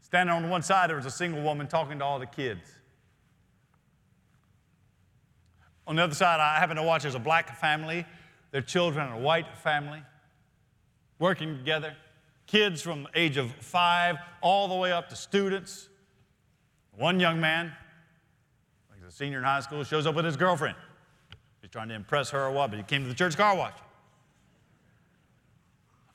Standing 0.00 0.34
on 0.34 0.48
one 0.48 0.62
side, 0.62 0.90
there 0.90 0.96
was 0.96 1.06
a 1.06 1.10
single 1.10 1.42
woman 1.42 1.66
talking 1.66 1.98
to 1.98 2.04
all 2.04 2.18
the 2.18 2.26
kids. 2.26 2.70
On 5.86 5.96
the 5.96 6.02
other 6.02 6.14
side, 6.14 6.38
I 6.38 6.58
happen 6.58 6.76
to 6.76 6.82
watch 6.82 7.02
there's 7.02 7.14
a 7.14 7.18
black 7.18 7.58
family, 7.58 8.06
their 8.50 8.62
children, 8.62 9.06
and 9.06 9.16
a 9.16 9.20
white 9.20 9.56
family 9.58 10.02
working 11.18 11.56
together 11.56 11.96
kids 12.46 12.82
from 12.82 13.04
the 13.04 13.10
age 13.14 13.38
of 13.38 13.50
five 13.52 14.16
all 14.42 14.68
the 14.68 14.74
way 14.74 14.92
up 14.92 15.08
to 15.08 15.16
students. 15.16 15.88
One 16.96 17.18
young 17.18 17.40
man, 17.40 17.72
he's 18.94 19.06
a 19.06 19.10
senior 19.10 19.38
in 19.38 19.44
high 19.44 19.60
school, 19.60 19.82
shows 19.84 20.06
up 20.06 20.14
with 20.14 20.26
his 20.26 20.36
girlfriend. 20.36 20.76
Trying 21.72 21.88
to 21.88 21.94
impress 21.94 22.30
her 22.30 22.44
or 22.44 22.52
what, 22.52 22.70
but 22.70 22.76
he 22.76 22.82
came 22.84 23.02
to 23.02 23.08
the 23.08 23.14
church 23.14 23.36
car 23.36 23.56
wash. 23.56 23.72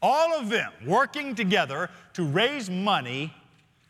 All 0.01 0.39
of 0.39 0.49
them 0.49 0.71
working 0.85 1.33
together 1.33 1.89
to 2.13 2.23
raise 2.23 2.69
money 2.69 3.33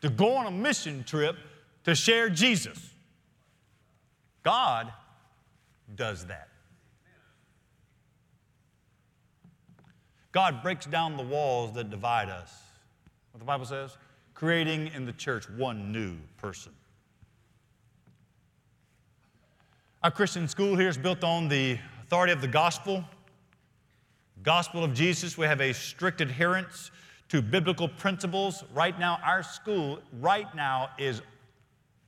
to 0.00 0.08
go 0.08 0.34
on 0.34 0.46
a 0.46 0.50
mission 0.50 1.04
trip 1.04 1.36
to 1.84 1.94
share 1.94 2.30
Jesus. 2.30 2.94
God 4.42 4.90
does 5.94 6.26
that. 6.26 6.48
God 10.32 10.62
breaks 10.62 10.86
down 10.86 11.16
the 11.16 11.22
walls 11.22 11.74
that 11.74 11.90
divide 11.90 12.30
us. 12.30 12.54
What 13.32 13.40
the 13.40 13.46
Bible 13.46 13.66
says? 13.66 13.96
Creating 14.34 14.90
in 14.94 15.04
the 15.04 15.12
church 15.12 15.50
one 15.50 15.92
new 15.92 16.16
person. 16.38 16.72
Our 20.00 20.12
Christian 20.12 20.46
school 20.46 20.76
here 20.76 20.88
is 20.88 20.96
built 20.96 21.24
on 21.24 21.48
the 21.48 21.76
authority 22.04 22.32
of 22.32 22.40
the 22.40 22.46
gospel. 22.46 23.04
Gospel 24.44 24.84
of 24.84 24.94
Jesus, 24.94 25.36
we 25.36 25.44
have 25.46 25.60
a 25.60 25.74
strict 25.74 26.20
adherence 26.20 26.92
to 27.30 27.42
biblical 27.42 27.88
principles. 27.88 28.62
Right 28.72 28.96
now, 28.96 29.18
our 29.24 29.42
school, 29.42 29.98
right 30.20 30.46
now, 30.54 30.90
is 30.98 31.20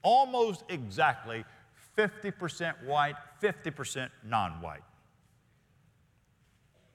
almost 0.03 0.63
exactly 0.69 1.45
50% 1.99 2.85
white, 2.85 3.17
50% 3.43 4.09
non 4.25 4.61
white. 4.63 4.83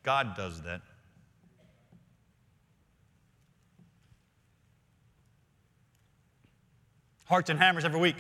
God 0.04 0.38
does 0.38 0.62
that. 0.62 0.80
Hearts 7.26 7.50
and 7.50 7.60
Hammers 7.60 7.84
every 7.84 8.00
week 8.00 8.16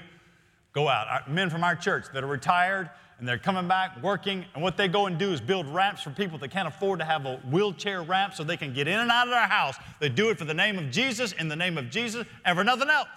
go 0.75 0.87
out. 0.87 1.07
Our, 1.07 1.23
men 1.27 1.49
from 1.49 1.63
our 1.63 1.75
church 1.75 2.05
that 2.13 2.23
are 2.23 2.27
retired 2.27 2.91
and 3.17 3.27
they're 3.27 3.39
coming 3.39 3.65
back 3.65 4.03
working, 4.03 4.43
and 4.53 4.61
what 4.61 4.75
they 4.75 4.89
go 4.89 5.05
and 5.05 5.17
do 5.17 5.31
is 5.31 5.39
build 5.39 5.65
ramps 5.67 6.01
for 6.01 6.09
people 6.09 6.37
that 6.39 6.51
can't 6.51 6.67
afford 6.67 6.99
to 6.99 7.05
have 7.05 7.25
a 7.25 7.37
wheelchair 7.49 8.03
ramp 8.03 8.33
so 8.33 8.43
they 8.43 8.57
can 8.57 8.73
get 8.73 8.89
in 8.89 8.99
and 8.99 9.09
out 9.09 9.25
of 9.25 9.31
their 9.31 9.47
house. 9.47 9.77
They 10.01 10.09
do 10.09 10.29
it 10.29 10.37
for 10.37 10.43
the 10.43 10.53
name 10.53 10.77
of 10.77 10.91
Jesus, 10.91 11.31
in 11.31 11.47
the 11.47 11.55
name 11.55 11.77
of 11.77 11.89
Jesus, 11.89 12.27
and 12.43 12.57
for 12.57 12.65
nothing 12.65 12.89
else. 12.89 13.07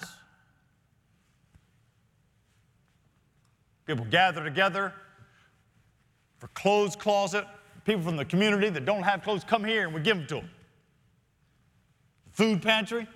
People 3.86 4.06
gather 4.08 4.44
together 4.44 4.92
for 6.38 6.46
clothes 6.48 6.94
closet. 6.94 7.44
People 7.84 8.02
from 8.02 8.16
the 8.16 8.24
community 8.24 8.68
that 8.68 8.84
don't 8.84 9.02
have 9.02 9.24
clothes 9.24 9.42
come 9.42 9.64
here 9.64 9.84
and 9.84 9.94
we 9.94 10.00
give 10.00 10.16
them 10.16 10.26
to 10.28 10.34
them. 10.36 10.50
Food 12.30 12.62
pantry. 12.62 13.08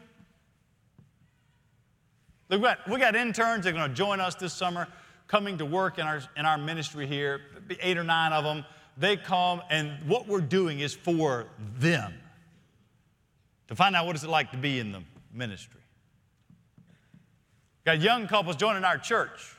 We 2.53 2.59
got, 2.59 2.87
we 2.87 2.99
got 2.99 3.17
interns 3.17 3.65
that 3.65 3.71
are 3.71 3.73
going 3.73 3.89
to 3.89 3.95
join 3.95 4.21
us 4.21 4.35
this 4.35 4.53
summer 4.53 4.87
coming 5.27 5.57
to 5.57 5.65
work 5.65 5.99
in 5.99 6.07
our, 6.07 6.21
in 6.37 6.45
our 6.45 6.59
ministry 6.59 7.07
here, 7.07 7.41
eight 7.81 7.97
or 7.97 8.05
nine 8.05 8.35
of 8.35 8.45
them. 8.45 8.67
They 8.99 9.17
come, 9.17 9.63
and 9.71 10.07
what 10.07 10.29
we're 10.29 10.43
doing 10.43 10.81
is 10.81 10.93
for 10.93 11.47
them 11.79 12.13
to 13.69 13.75
find 13.75 13.97
out 13.97 14.05
what 14.05 14.17
it's 14.17 14.27
like 14.27 14.51
to 14.51 14.59
be 14.59 14.79
in 14.79 14.93
the 14.93 15.03
ministry. 15.33 15.81
Got 17.87 18.03
young 18.03 18.29
couples 18.29 18.57
joining 18.57 18.85
our 18.85 18.99
church, 18.99 19.57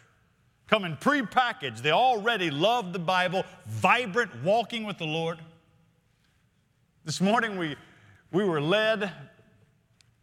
coming 0.68 0.96
prepackaged. 0.96 1.82
They 1.82 1.90
already 1.90 2.52
love 2.52 2.94
the 2.94 3.00
Bible, 3.00 3.44
vibrant, 3.66 4.30
walking 4.44 4.84
with 4.84 5.00
the 5.00 5.08
Lord. 5.08 5.40
This 7.06 7.20
morning 7.20 7.58
we, 7.58 7.76
we 8.32 8.44
were 8.44 8.62
led 8.62 9.12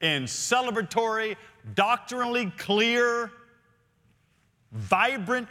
in 0.01 0.25
celebratory, 0.25 1.37
doctrinally 1.75 2.53
clear, 2.57 3.31
vibrant 4.73 5.49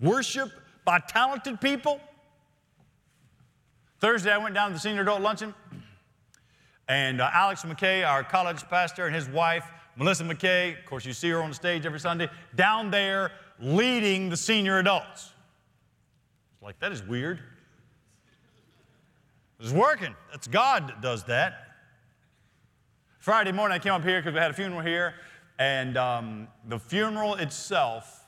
worship 0.00 0.50
by 0.84 0.98
talented 0.98 1.60
people. 1.60 2.00
Thursday, 4.00 4.32
I 4.32 4.38
went 4.38 4.54
down 4.54 4.68
to 4.68 4.74
the 4.74 4.80
senior 4.80 5.02
adult 5.02 5.22
luncheon, 5.22 5.54
and 6.88 7.20
uh, 7.20 7.30
Alex 7.32 7.62
McKay, 7.62 8.06
our 8.06 8.22
college 8.22 8.62
pastor, 8.68 9.06
and 9.06 9.14
his 9.14 9.28
wife, 9.28 9.64
Melissa 9.96 10.24
McKay, 10.24 10.78
of 10.78 10.84
course, 10.86 11.04
you 11.04 11.12
see 11.12 11.28
her 11.30 11.42
on 11.42 11.48
the 11.48 11.54
stage 11.54 11.84
every 11.84 11.98
Sunday, 11.98 12.28
down 12.54 12.90
there 12.90 13.32
leading 13.58 14.28
the 14.28 14.36
senior 14.36 14.78
adults. 14.78 15.32
Like, 16.62 16.78
that 16.78 16.92
is 16.92 17.02
weird. 17.02 17.40
It's 19.58 19.72
working. 19.72 20.14
That's 20.30 20.46
God 20.46 20.88
that 20.88 21.00
does 21.00 21.24
that. 21.24 21.67
Friday 23.28 23.52
morning, 23.52 23.74
I 23.74 23.78
came 23.78 23.92
up 23.92 24.04
here 24.04 24.22
because 24.22 24.32
we 24.32 24.40
had 24.40 24.52
a 24.52 24.54
funeral 24.54 24.80
here, 24.80 25.12
and 25.58 25.98
um, 25.98 26.48
the 26.66 26.78
funeral 26.78 27.34
itself, 27.34 28.24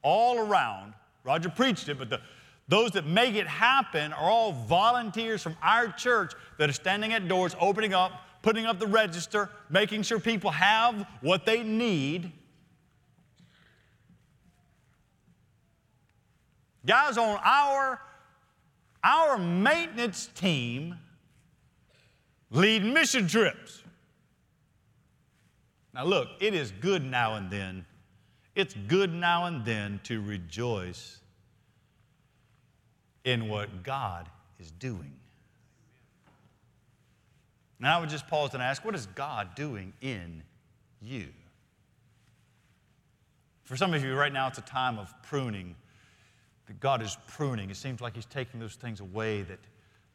all 0.00 0.38
around, 0.38 0.94
Roger 1.22 1.50
preached 1.50 1.90
it, 1.90 1.98
but 1.98 2.08
the, 2.08 2.18
those 2.66 2.92
that 2.92 3.04
make 3.04 3.34
it 3.34 3.46
happen 3.46 4.10
are 4.14 4.30
all 4.30 4.52
volunteers 4.52 5.42
from 5.42 5.54
our 5.60 5.92
church 5.92 6.32
that 6.56 6.70
are 6.70 6.72
standing 6.72 7.12
at 7.12 7.28
doors, 7.28 7.54
opening 7.60 7.92
up, 7.92 8.22
putting 8.40 8.64
up 8.64 8.78
the 8.78 8.86
register, 8.86 9.50
making 9.68 10.02
sure 10.02 10.18
people 10.18 10.50
have 10.50 11.06
what 11.20 11.44
they 11.44 11.62
need. 11.62 12.32
Guys 16.86 17.18
on 17.18 17.38
our, 17.44 18.00
our 19.04 19.36
maintenance 19.36 20.30
team 20.34 20.94
lead 22.50 22.82
mission 22.82 23.28
trips. 23.28 23.82
Now, 25.98 26.04
look, 26.04 26.28
it 26.38 26.54
is 26.54 26.70
good 26.80 27.04
now 27.04 27.34
and 27.34 27.50
then. 27.50 27.84
It's 28.54 28.72
good 28.86 29.12
now 29.12 29.46
and 29.46 29.64
then 29.64 29.98
to 30.04 30.22
rejoice 30.22 31.18
in 33.24 33.48
what 33.48 33.82
God 33.82 34.28
is 34.60 34.70
doing. 34.70 35.12
Now, 37.80 37.96
I 37.96 38.00
would 38.00 38.10
just 38.10 38.28
pause 38.28 38.54
and 38.54 38.62
ask, 38.62 38.84
what 38.84 38.94
is 38.94 39.06
God 39.06 39.56
doing 39.56 39.92
in 40.00 40.44
you? 41.02 41.26
For 43.64 43.76
some 43.76 43.92
of 43.92 44.04
you 44.04 44.14
right 44.14 44.32
now, 44.32 44.46
it's 44.46 44.58
a 44.58 44.62
time 44.62 45.00
of 45.00 45.12
pruning. 45.24 45.74
That 46.66 46.78
God 46.78 47.02
is 47.02 47.16
pruning. 47.26 47.70
It 47.70 47.76
seems 47.76 48.00
like 48.00 48.14
He's 48.14 48.26
taking 48.26 48.60
those 48.60 48.76
things 48.76 49.00
away 49.00 49.42
that, 49.42 49.58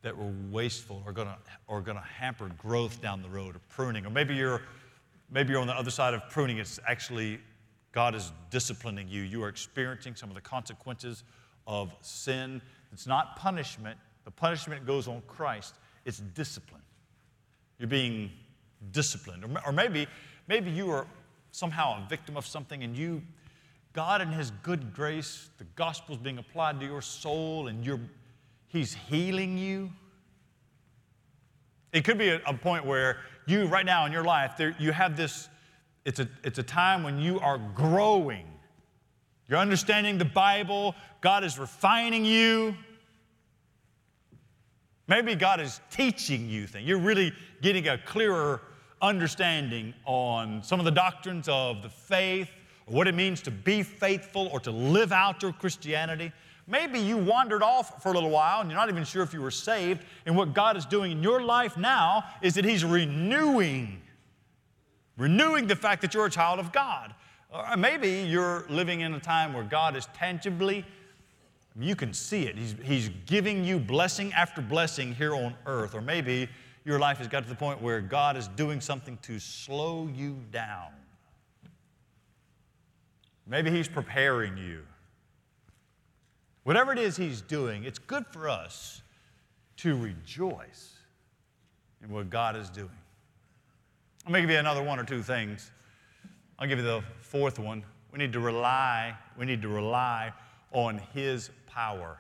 that 0.01 0.17
were 0.17 0.31
wasteful 0.49 1.03
or 1.05 1.11
to 1.11 1.37
or 1.67 1.81
gonna 1.81 1.99
hamper 1.99 2.49
growth 2.57 3.01
down 3.01 3.21
the 3.21 3.29
road 3.29 3.55
of 3.55 3.67
pruning. 3.69 4.05
Or 4.05 4.11
maybe 4.11 4.33
you're 4.33 4.61
Maybe 5.29 5.51
you're 5.51 5.61
on 5.61 5.67
the 5.67 5.77
other 5.77 5.91
side 5.91 6.13
of 6.13 6.29
pruning. 6.29 6.57
It's 6.57 6.79
actually 6.87 7.39
God 7.91 8.15
is 8.15 8.31
disciplining 8.49 9.07
you. 9.07 9.21
You 9.21 9.43
are 9.43 9.49
experiencing 9.49 10.15
some 10.15 10.29
of 10.29 10.35
the 10.35 10.41
consequences 10.41 11.23
of 11.67 11.93
sin. 12.01 12.61
It's 12.91 13.07
not 13.07 13.35
punishment. 13.35 13.97
The 14.25 14.31
punishment 14.31 14.85
goes 14.85 15.07
on 15.07 15.21
Christ. 15.27 15.75
It's 16.05 16.19
discipline. 16.19 16.81
You're 17.79 17.87
being 17.87 18.31
disciplined. 18.91 19.45
Or, 19.65 19.71
maybe, 19.71 20.07
maybe 20.47 20.71
you 20.71 20.89
are 20.91 21.05
somehow 21.51 22.03
a 22.03 22.09
victim 22.09 22.35
of 22.35 22.45
something 22.45 22.83
and 22.83 22.97
you, 22.97 23.21
God 23.93 24.21
in 24.21 24.29
His 24.29 24.51
good 24.63 24.93
grace, 24.93 25.49
the 25.59 25.65
gospel 25.75 26.15
is 26.15 26.21
being 26.21 26.39
applied 26.39 26.79
to 26.79 26.85
your 26.85 27.01
soul 27.01 27.67
and 27.67 27.85
you're, 27.85 27.99
He's 28.67 28.93
healing 28.93 29.57
you. 29.57 29.91
It 31.93 32.03
could 32.03 32.17
be 32.17 32.29
a, 32.29 32.41
a 32.45 32.53
point 32.53 32.85
where 32.85 33.17
you, 33.45 33.67
right 33.67 33.85
now 33.85 34.05
in 34.05 34.11
your 34.11 34.23
life, 34.23 34.57
there, 34.57 34.75
you 34.79 34.91
have 34.91 35.15
this, 35.15 35.47
it's 36.05 36.19
a, 36.19 36.27
it's 36.43 36.59
a 36.59 36.63
time 36.63 37.03
when 37.03 37.19
you 37.19 37.39
are 37.39 37.59
growing. 37.75 38.47
You're 39.47 39.59
understanding 39.59 40.17
the 40.17 40.25
Bible, 40.25 40.95
God 41.21 41.43
is 41.43 41.59
refining 41.59 42.25
you. 42.25 42.75
Maybe 45.07 45.35
God 45.35 45.59
is 45.59 45.81
teaching 45.91 46.49
you 46.49 46.65
things. 46.65 46.87
You're 46.87 46.97
really 46.97 47.33
getting 47.61 47.89
a 47.89 47.97
clearer 47.97 48.61
understanding 49.01 49.93
on 50.05 50.63
some 50.63 50.79
of 50.79 50.85
the 50.85 50.91
doctrines 50.91 51.47
of 51.49 51.83
the 51.83 51.89
faith, 51.89 52.49
or 52.87 52.95
what 52.95 53.07
it 53.07 53.13
means 53.13 53.41
to 53.41 53.51
be 53.51 53.83
faithful 53.83 54.47
or 54.53 54.61
to 54.61 54.71
live 54.71 55.11
out 55.11 55.43
your 55.43 55.51
Christianity. 55.51 56.31
Maybe 56.65 56.99
you 56.99 57.17
wandered 57.17 57.61
off 57.61 58.01
for 58.01 58.09
a 58.09 58.13
little 58.13 58.29
while 58.29 58.61
and 58.61 58.69
you're 58.69 58.79
not 58.79 58.89
even 58.89 59.03
sure 59.03 59.21
if 59.21 59.33
you 59.33 59.41
were 59.41 59.51
saved. 59.51 60.05
And 60.25 60.37
what 60.37 60.53
God 60.53 60.77
is 60.77 60.85
doing 60.85 61.11
in 61.11 61.21
your 61.21 61.41
life 61.41 61.75
now 61.75 62.23
is 62.41 62.55
that 62.55 62.63
He's 62.63 62.85
renewing, 62.85 64.01
renewing 65.17 65.67
the 65.67 65.75
fact 65.75 66.01
that 66.01 66.13
you're 66.13 66.25
a 66.25 66.31
child 66.31 66.59
of 66.59 66.71
God. 66.71 67.13
Or 67.51 67.67
uh, 67.67 67.75
maybe 67.75 68.09
you're 68.09 68.65
living 68.69 69.01
in 69.01 69.13
a 69.13 69.19
time 69.19 69.53
where 69.53 69.63
God 69.63 69.97
is 69.97 70.07
tangibly, 70.13 70.85
you 71.79 71.95
can 71.95 72.13
see 72.13 72.43
it. 72.43 72.57
He's, 72.57 72.75
he's 72.83 73.09
giving 73.25 73.65
you 73.65 73.77
blessing 73.79 74.31
after 74.33 74.61
blessing 74.61 75.13
here 75.13 75.35
on 75.35 75.55
earth. 75.65 75.95
Or 75.95 76.01
maybe 76.01 76.47
your 76.85 76.97
life 76.97 77.17
has 77.17 77.27
got 77.27 77.43
to 77.43 77.49
the 77.49 77.55
point 77.55 77.81
where 77.81 77.99
God 77.99 78.37
is 78.37 78.47
doing 78.49 78.79
something 78.79 79.17
to 79.23 79.37
slow 79.39 80.09
you 80.15 80.37
down. 80.51 80.89
Maybe 83.45 83.69
He's 83.69 83.89
preparing 83.89 84.55
you 84.57 84.83
Whatever 86.63 86.93
it 86.93 86.99
is 86.99 87.17
He's 87.17 87.41
doing, 87.41 87.83
it's 87.83 87.99
good 87.99 88.25
for 88.27 88.49
us 88.49 89.01
to 89.77 89.97
rejoice 89.97 90.93
in 92.03 92.09
what 92.09 92.29
God 92.29 92.55
is 92.55 92.69
doing. 92.69 92.89
Going 94.25 94.35
to 94.35 94.41
give 94.41 94.51
you 94.51 94.57
another 94.57 94.81
one 94.81 94.99
or 94.99 95.03
two 95.03 95.21
things. 95.21 95.71
I'll 96.57 96.67
give 96.67 96.79
you 96.79 96.85
the 96.85 97.03
fourth 97.19 97.59
one. 97.59 97.83
We 98.11 98.19
need 98.19 98.31
to 98.33 98.39
rely, 98.39 99.13
we 99.37 99.45
need 99.45 99.61
to 99.63 99.67
rely 99.67 100.31
on 100.71 101.01
His 101.13 101.49
power. 101.67 102.19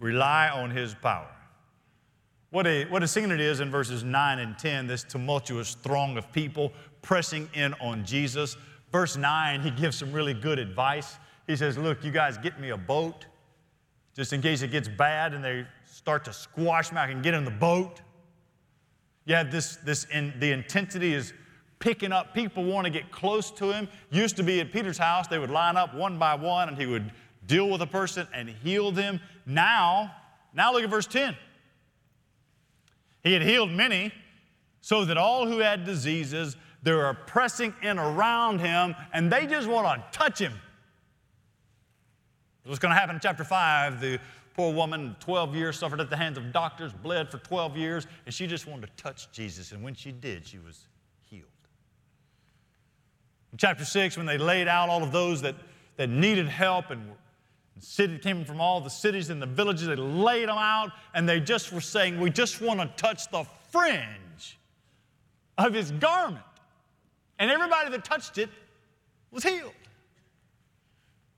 Rely 0.00 0.48
on 0.48 0.70
His 0.70 0.94
power. 0.94 1.30
What 2.50 2.66
a, 2.66 2.86
what 2.86 3.02
a 3.02 3.08
scene 3.08 3.30
it 3.30 3.40
is 3.40 3.60
in 3.60 3.70
verses 3.70 4.02
9 4.02 4.38
and 4.38 4.58
10, 4.58 4.86
this 4.86 5.04
tumultuous 5.04 5.74
throng 5.74 6.16
of 6.16 6.32
people 6.32 6.72
pressing 7.02 7.48
in 7.54 7.74
on 7.74 8.04
Jesus. 8.04 8.56
Verse 8.90 9.16
9, 9.16 9.60
he 9.60 9.70
gives 9.70 9.98
some 9.98 10.12
really 10.12 10.34
good 10.34 10.58
advice. 10.58 11.18
He 11.46 11.56
says, 11.56 11.76
Look, 11.76 12.02
you 12.02 12.10
guys 12.10 12.38
get 12.38 12.58
me 12.58 12.70
a 12.70 12.76
boat 12.76 13.26
just 14.18 14.32
in 14.32 14.42
case 14.42 14.62
it 14.62 14.72
gets 14.72 14.88
bad 14.88 15.32
and 15.32 15.44
they 15.44 15.64
start 15.86 16.24
to 16.24 16.32
squash 16.32 16.90
me, 16.90 16.98
I 16.98 17.06
can 17.06 17.22
get 17.22 17.34
in 17.34 17.44
the 17.44 17.52
boat. 17.52 18.02
Yeah, 19.26 19.44
this, 19.44 19.76
this 19.76 20.06
in, 20.12 20.34
the 20.40 20.50
intensity 20.50 21.14
is 21.14 21.32
picking 21.78 22.10
up. 22.10 22.34
People 22.34 22.64
want 22.64 22.84
to 22.84 22.90
get 22.90 23.12
close 23.12 23.52
to 23.52 23.70
him. 23.70 23.86
Used 24.10 24.36
to 24.38 24.42
be 24.42 24.58
at 24.58 24.72
Peter's 24.72 24.98
house, 24.98 25.28
they 25.28 25.38
would 25.38 25.50
line 25.50 25.76
up 25.76 25.94
one 25.94 26.18
by 26.18 26.34
one 26.34 26.68
and 26.68 26.76
he 26.76 26.84
would 26.84 27.12
deal 27.46 27.70
with 27.70 27.80
a 27.80 27.86
person 27.86 28.26
and 28.34 28.48
heal 28.48 28.90
them. 28.90 29.20
Now, 29.46 30.10
now 30.52 30.72
look 30.72 30.82
at 30.82 30.90
verse 30.90 31.06
10. 31.06 31.36
He 33.22 33.32
had 33.32 33.42
healed 33.42 33.70
many, 33.70 34.12
so 34.80 35.04
that 35.04 35.16
all 35.16 35.46
who 35.46 35.58
had 35.58 35.84
diseases, 35.84 36.56
they 36.82 36.92
were 36.92 37.14
pressing 37.14 37.72
in 37.82 38.00
around 38.00 38.58
him, 38.58 38.96
and 39.12 39.30
they 39.30 39.46
just 39.46 39.68
want 39.68 39.86
to 39.86 40.18
touch 40.18 40.40
him. 40.40 40.54
What's 42.68 42.78
going 42.78 42.94
to 42.94 43.00
happen 43.00 43.16
in 43.16 43.20
chapter 43.20 43.44
5? 43.44 43.98
The 43.98 44.20
poor 44.54 44.74
woman, 44.74 45.16
12 45.20 45.56
years, 45.56 45.78
suffered 45.78 46.02
at 46.02 46.10
the 46.10 46.16
hands 46.16 46.36
of 46.36 46.52
doctors, 46.52 46.92
bled 46.92 47.30
for 47.30 47.38
12 47.38 47.78
years, 47.78 48.06
and 48.26 48.34
she 48.34 48.46
just 48.46 48.66
wanted 48.66 48.88
to 48.88 49.02
touch 49.02 49.32
Jesus. 49.32 49.72
And 49.72 49.82
when 49.82 49.94
she 49.94 50.12
did, 50.12 50.46
she 50.46 50.58
was 50.58 50.86
healed. 51.30 51.44
In 53.52 53.58
chapter 53.58 53.86
6, 53.86 54.18
when 54.18 54.26
they 54.26 54.36
laid 54.36 54.68
out 54.68 54.90
all 54.90 55.02
of 55.02 55.12
those 55.12 55.40
that, 55.40 55.54
that 55.96 56.10
needed 56.10 56.46
help 56.46 56.90
and 56.90 57.10
city 57.78 58.18
came 58.18 58.44
from 58.44 58.60
all 58.60 58.82
the 58.82 58.90
cities 58.90 59.30
and 59.30 59.40
the 59.40 59.46
villages, 59.46 59.86
they 59.86 59.96
laid 59.96 60.50
them 60.50 60.58
out, 60.58 60.90
and 61.14 61.26
they 61.26 61.40
just 61.40 61.72
were 61.72 61.80
saying, 61.80 62.20
We 62.20 62.28
just 62.28 62.60
want 62.60 62.80
to 62.80 63.02
touch 63.02 63.30
the 63.30 63.44
fringe 63.70 64.58
of 65.56 65.72
his 65.72 65.90
garment. 65.92 66.44
And 67.38 67.50
everybody 67.50 67.88
that 67.90 68.04
touched 68.04 68.36
it 68.36 68.50
was 69.30 69.42
healed. 69.42 69.72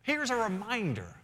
Here's 0.02 0.30
a 0.30 0.36
reminder 0.36 1.19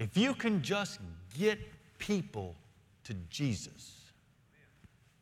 if 0.00 0.16
you 0.16 0.34
can 0.34 0.62
just 0.62 0.98
get 1.38 1.58
people 1.98 2.56
to 3.04 3.14
Jesus, 3.28 4.00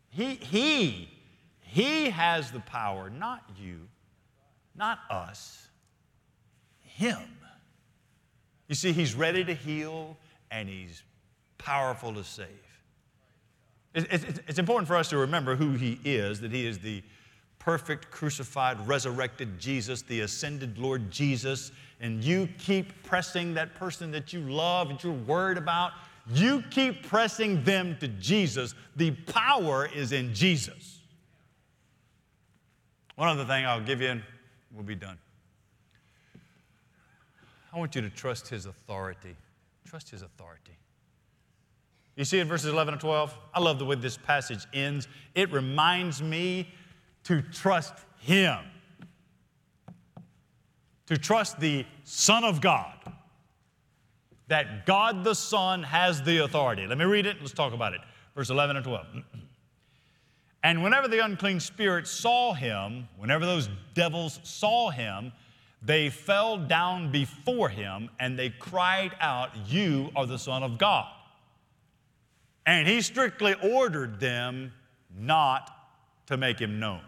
He, 0.08 0.36
he, 0.36 1.10
he 1.60 2.08
has 2.10 2.52
the 2.52 2.60
power, 2.60 3.10
not 3.10 3.42
you, 3.60 3.80
not 4.76 5.00
us, 5.10 5.68
Him. 6.80 7.18
You 8.68 8.76
see, 8.76 8.92
He's 8.92 9.14
ready 9.14 9.44
to 9.44 9.52
heal 9.52 10.16
and 10.50 10.68
He's 10.68 11.02
powerful 11.58 12.14
to 12.14 12.22
save. 12.22 12.46
It's 13.94 14.60
important 14.60 14.86
for 14.86 14.96
us 14.96 15.10
to 15.10 15.18
remember 15.18 15.56
who 15.56 15.72
He 15.72 15.98
is, 16.04 16.40
that 16.40 16.52
He 16.52 16.64
is 16.66 16.78
the 16.78 17.02
perfect, 17.58 18.10
crucified, 18.10 18.86
resurrected 18.86 19.58
Jesus, 19.58 20.02
the 20.02 20.20
ascended 20.20 20.78
Lord 20.78 21.10
Jesus, 21.10 21.72
and 22.00 22.22
you 22.22 22.48
keep 22.58 23.02
pressing 23.02 23.54
that 23.54 23.74
person 23.74 24.10
that 24.12 24.32
you 24.32 24.40
love 24.40 24.90
and 24.90 25.02
you're 25.02 25.12
worried 25.12 25.58
about, 25.58 25.92
you 26.32 26.62
keep 26.70 27.06
pressing 27.06 27.64
them 27.64 27.96
to 28.00 28.08
Jesus. 28.08 28.74
The 28.96 29.10
power 29.10 29.88
is 29.94 30.12
in 30.12 30.34
Jesus. 30.34 31.00
One 33.16 33.28
other 33.28 33.44
thing 33.44 33.66
I'll 33.66 33.80
give 33.80 34.00
you, 34.00 34.08
and 34.08 34.22
we'll 34.72 34.84
be 34.84 34.94
done. 34.94 35.18
I 37.72 37.78
want 37.78 37.94
you 37.94 38.00
to 38.02 38.10
trust 38.10 38.48
His 38.48 38.66
authority. 38.66 39.34
Trust 39.86 40.10
His 40.10 40.22
authority. 40.22 40.72
You 42.16 42.24
see 42.24 42.40
in 42.40 42.48
verses 42.48 42.72
11 42.72 42.94
and 42.94 43.00
12? 43.00 43.36
I 43.54 43.60
love 43.60 43.78
the 43.78 43.84
way 43.84 43.96
this 43.96 44.16
passage 44.16 44.66
ends. 44.74 45.06
It 45.34 45.52
reminds 45.52 46.20
me 46.22 46.68
to 47.28 47.42
trust 47.42 47.92
Him, 48.20 48.56
to 51.06 51.18
trust 51.18 51.60
the 51.60 51.84
Son 52.02 52.42
of 52.42 52.62
God, 52.62 52.94
that 54.48 54.86
God 54.86 55.24
the 55.24 55.34
Son 55.34 55.82
has 55.82 56.22
the 56.22 56.42
authority. 56.42 56.86
Let 56.86 56.96
me 56.96 57.04
read 57.04 57.26
it. 57.26 57.36
Let's 57.40 57.52
talk 57.52 57.74
about 57.74 57.92
it. 57.92 58.00
Verse 58.34 58.48
11 58.48 58.76
and 58.76 58.84
12. 58.84 59.06
And 60.64 60.82
whenever 60.82 61.06
the 61.06 61.24
unclean 61.24 61.60
spirits 61.60 62.10
saw 62.10 62.52
him, 62.52 63.08
whenever 63.16 63.46
those 63.46 63.70
devils 63.94 64.40
saw 64.42 64.90
him, 64.90 65.32
they 65.80 66.10
fell 66.10 66.58
down 66.58 67.12
before 67.12 67.68
him 67.68 68.10
and 68.18 68.36
they 68.36 68.50
cried 68.50 69.12
out, 69.20 69.50
You 69.68 70.10
are 70.16 70.26
the 70.26 70.36
Son 70.36 70.64
of 70.64 70.76
God. 70.76 71.06
And 72.66 72.88
he 72.88 73.00
strictly 73.02 73.54
ordered 73.62 74.18
them 74.18 74.72
not 75.16 75.70
to 76.26 76.36
make 76.36 76.58
him 76.58 76.80
known. 76.80 77.02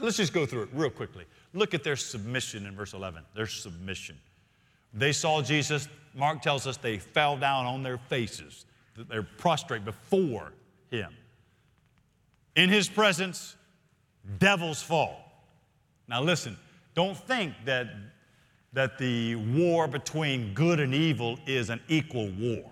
Let's 0.00 0.16
just 0.16 0.32
go 0.32 0.46
through 0.46 0.62
it 0.62 0.68
real 0.72 0.90
quickly. 0.90 1.24
Look 1.52 1.74
at 1.74 1.84
their 1.84 1.96
submission 1.96 2.66
in 2.66 2.74
verse 2.74 2.94
11. 2.94 3.22
Their 3.34 3.46
submission. 3.46 4.16
They 4.94 5.12
saw 5.12 5.42
Jesus. 5.42 5.88
Mark 6.14 6.40
tells 6.40 6.66
us 6.66 6.78
they 6.78 6.98
fell 6.98 7.36
down 7.36 7.66
on 7.66 7.82
their 7.82 7.98
faces, 7.98 8.64
they're 8.96 9.22
prostrate 9.22 9.84
before 9.84 10.52
him. 10.90 11.14
In 12.56 12.70
his 12.70 12.88
presence, 12.88 13.56
devils 14.38 14.82
fall. 14.82 15.28
Now, 16.08 16.22
listen, 16.22 16.56
don't 16.94 17.16
think 17.16 17.54
that, 17.66 17.88
that 18.72 18.98
the 18.98 19.36
war 19.36 19.86
between 19.86 20.54
good 20.54 20.80
and 20.80 20.94
evil 20.94 21.38
is 21.46 21.70
an 21.70 21.80
equal 21.88 22.30
war. 22.30 22.64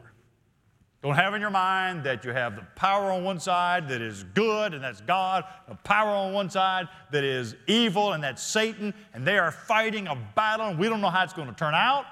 Don't 1.03 1.15
have 1.15 1.35
in 1.35 1.41
your 1.41 1.51
mind 1.51 2.05
that 2.05 2.25
you 2.25 2.33
have 2.33 2.57
the 2.57 2.67
power 2.75 3.13
on 3.13 3.23
one 3.23 3.39
side 3.39 3.89
that 3.89 4.01
is 4.01 4.25
good 4.35 4.75
and 4.75 4.83
that's 4.83 5.01
God, 5.03 5.45
the 5.69 5.75
power 5.77 6.11
on 6.11 6.33
one 6.33 6.51
side 6.51 6.89
that 7.13 7.23
is 7.23 7.55
evil 7.67 8.13
and 8.13 8.25
that's 8.25 8.43
Satan, 8.43 8.93
and 9.15 9.27
they 9.27 9.39
are 9.39 9.53
fighting 9.53 10.07
a 10.09 10.17
battle 10.35 10.67
and 10.67 10.79
we 10.79 10.89
don't 10.89 11.01
know 11.01 11.11
how 11.11 11.23
it's 11.23 11.33
going 11.33 11.49
to 11.49 11.55
turn 11.55 11.75
out. 11.75 12.07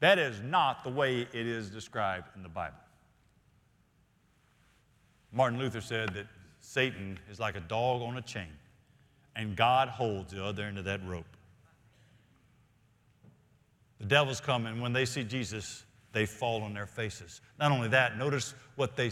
That 0.00 0.18
is 0.18 0.40
not 0.42 0.84
the 0.84 0.90
way 0.90 1.20
it 1.20 1.34
is 1.34 1.70
described 1.70 2.28
in 2.36 2.42
the 2.42 2.48
Bible. 2.48 2.76
Martin 5.32 5.58
Luther 5.58 5.80
said 5.80 6.14
that 6.14 6.26
Satan 6.60 7.18
is 7.30 7.40
like 7.40 7.56
a 7.56 7.60
dog 7.60 8.02
on 8.02 8.16
a 8.16 8.22
chain, 8.22 8.52
and 9.36 9.56
God 9.56 9.88
holds 9.88 10.32
the 10.32 10.44
other 10.44 10.64
end 10.64 10.78
of 10.78 10.84
that 10.84 11.04
rope. 11.06 11.24
The 13.98 14.06
devils 14.06 14.40
come, 14.40 14.66
and 14.66 14.80
when 14.80 14.92
they 14.92 15.04
see 15.04 15.24
Jesus, 15.24 15.84
they 16.12 16.26
fall 16.26 16.62
on 16.62 16.74
their 16.74 16.86
faces. 16.86 17.40
Not 17.58 17.72
only 17.72 17.88
that, 17.88 18.16
notice 18.16 18.54
what 18.76 18.96
they 18.96 19.10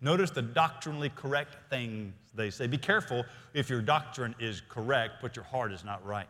notice 0.00 0.30
the 0.30 0.42
doctrinally 0.42 1.10
correct 1.10 1.56
things 1.68 2.14
they 2.34 2.50
say. 2.50 2.66
Be 2.66 2.78
careful 2.78 3.24
if 3.54 3.68
your 3.68 3.82
doctrine 3.82 4.34
is 4.38 4.62
correct, 4.68 5.14
but 5.20 5.36
your 5.36 5.44
heart 5.44 5.72
is 5.72 5.84
not 5.84 6.04
right. 6.04 6.28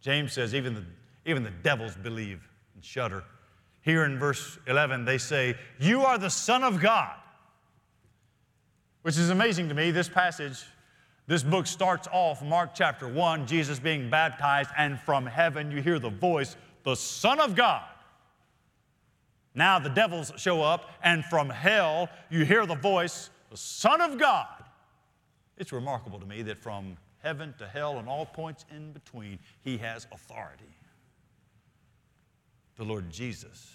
James 0.00 0.32
says 0.32 0.54
even 0.54 0.74
the, 0.74 0.84
even 1.26 1.42
the 1.42 1.50
devils 1.50 1.94
believe 1.96 2.48
and 2.74 2.84
shudder. 2.84 3.24
Here 3.82 4.04
in 4.04 4.18
verse 4.18 4.58
11, 4.66 5.04
they 5.04 5.18
say, 5.18 5.56
You 5.78 6.02
are 6.02 6.18
the 6.18 6.30
Son 6.30 6.62
of 6.62 6.80
God. 6.80 7.16
Which 9.02 9.16
is 9.16 9.30
amazing 9.30 9.68
to 9.70 9.74
me. 9.74 9.90
This 9.90 10.08
passage, 10.08 10.62
this 11.26 11.42
book 11.42 11.66
starts 11.66 12.06
off, 12.12 12.42
Mark 12.42 12.70
chapter 12.74 13.08
1, 13.08 13.46
Jesus 13.46 13.78
being 13.78 14.10
baptized, 14.10 14.70
and 14.76 15.00
from 15.00 15.24
heaven 15.24 15.70
you 15.70 15.80
hear 15.80 15.98
the 15.98 16.10
voice, 16.10 16.56
the 16.84 16.94
Son 16.94 17.40
of 17.40 17.54
God. 17.54 17.82
Now 19.54 19.78
the 19.78 19.90
devils 19.90 20.32
show 20.36 20.62
up, 20.62 20.90
and 21.02 21.24
from 21.24 21.50
hell 21.50 22.08
you 22.30 22.44
hear 22.44 22.66
the 22.66 22.76
voice, 22.76 23.30
the 23.50 23.56
Son 23.56 24.00
of 24.00 24.18
God. 24.18 24.46
It's 25.56 25.72
remarkable 25.72 26.18
to 26.20 26.26
me 26.26 26.42
that 26.42 26.58
from 26.58 26.96
heaven 27.22 27.54
to 27.58 27.66
hell 27.66 27.98
and 27.98 28.08
all 28.08 28.26
points 28.26 28.64
in 28.74 28.92
between, 28.92 29.38
he 29.62 29.76
has 29.78 30.06
authority. 30.12 30.64
The 32.76 32.84
Lord 32.84 33.10
Jesus. 33.10 33.70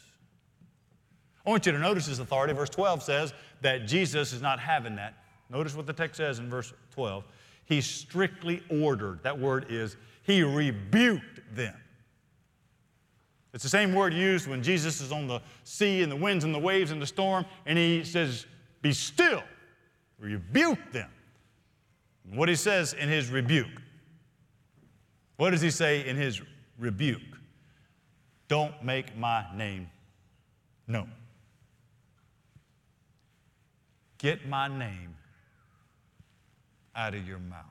I 1.45 1.49
want 1.49 1.65
you 1.65 1.71
to 1.71 1.79
notice 1.79 2.07
his 2.07 2.19
authority. 2.19 2.53
Verse 2.53 2.69
12 2.69 3.03
says 3.03 3.33
that 3.61 3.85
Jesus 3.85 4.33
is 4.33 4.41
not 4.41 4.59
having 4.59 4.95
that. 4.95 5.13
Notice 5.49 5.75
what 5.75 5.85
the 5.85 5.93
text 5.93 6.17
says 6.17 6.39
in 6.39 6.49
verse 6.49 6.73
12. 6.91 7.23
He 7.65 7.81
strictly 7.81 8.63
ordered, 8.69 9.21
that 9.23 9.37
word 9.37 9.67
is, 9.69 9.95
he 10.23 10.41
rebuked 10.41 11.55
them. 11.55 11.75
It's 13.55 13.63
the 13.63 13.69
same 13.69 13.93
word 13.93 14.13
used 14.13 14.47
when 14.49 14.61
Jesus 14.61 14.99
is 14.99 15.13
on 15.13 15.27
the 15.27 15.39
sea 15.63 16.03
and 16.03 16.11
the 16.11 16.15
winds 16.15 16.43
and 16.43 16.53
the 16.53 16.59
waves 16.59 16.91
and 16.91 17.01
the 17.01 17.07
storm, 17.07 17.45
and 17.65 17.77
he 17.77 18.03
says, 18.03 18.45
Be 18.81 18.91
still, 18.91 19.41
rebuke 20.19 20.91
them. 20.91 21.09
What 22.33 22.49
he 22.49 22.55
says 22.55 22.91
in 22.91 23.07
his 23.07 23.29
rebuke. 23.29 23.81
What 25.37 25.51
does 25.51 25.61
he 25.61 25.71
say 25.71 26.05
in 26.05 26.17
his 26.17 26.41
rebuke? 26.77 27.21
Don't 28.49 28.83
make 28.83 29.17
my 29.17 29.45
name 29.55 29.89
known. 30.85 31.09
Get 34.17 34.45
my 34.49 34.67
name 34.67 35.15
out 36.93 37.15
of 37.15 37.25
your 37.25 37.39
mouth. 37.39 37.63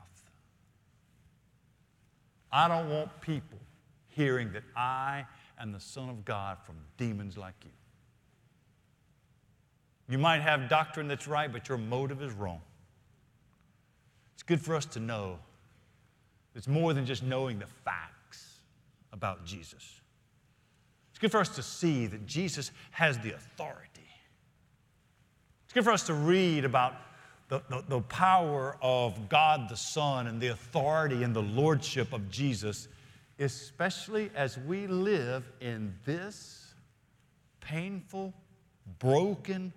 I 2.51 2.67
don't 2.67 2.89
want 2.89 3.21
people 3.21 3.59
hearing 4.07 4.51
that 4.53 4.63
I 4.75 5.25
and 5.59 5.73
the 5.73 5.79
Son 5.79 6.09
of 6.09 6.25
God 6.25 6.57
from 6.63 6.75
demons 6.97 7.37
like 7.37 7.55
you. 7.63 7.71
You 10.07 10.17
might 10.17 10.41
have 10.41 10.69
doctrine 10.69 11.07
that's 11.07 11.27
right, 11.27 11.51
but 11.51 11.67
your 11.67 11.77
motive 11.77 12.21
is 12.21 12.31
wrong. 12.33 12.61
It's 14.35 14.43
good 14.43 14.61
for 14.61 14.75
us 14.75 14.85
to 14.87 14.99
know 14.99 15.39
it's 16.55 16.67
more 16.67 16.93
than 16.93 17.05
just 17.05 17.23
knowing 17.23 17.59
the 17.59 17.67
facts 17.83 18.59
about 19.11 19.45
Jesus. 19.45 20.01
It's 21.09 21.19
good 21.19 21.31
for 21.31 21.39
us 21.39 21.49
to 21.55 21.63
see 21.63 22.07
that 22.07 22.25
Jesus 22.25 22.71
has 22.91 23.17
the 23.19 23.33
authority. 23.33 24.07
It's 25.65 25.73
good 25.73 25.83
for 25.83 25.91
us 25.91 26.03
to 26.07 26.13
read 26.13 26.65
about 26.65 26.95
the, 27.49 27.61
the, 27.69 27.83
the 27.87 28.01
power 28.01 28.77
of 28.81 29.29
God 29.29 29.69
the 29.69 29.77
Son 29.77 30.27
and 30.27 30.41
the 30.41 30.47
authority 30.47 31.23
and 31.23 31.35
the 31.35 31.43
lordship 31.43 32.11
of 32.13 32.29
Jesus 32.29 32.87
especially 33.39 34.31
as 34.35 34.57
we 34.57 34.87
live 34.87 35.51
in 35.61 35.93
this 36.05 36.73
painful, 37.59 38.33
broken 38.99 39.73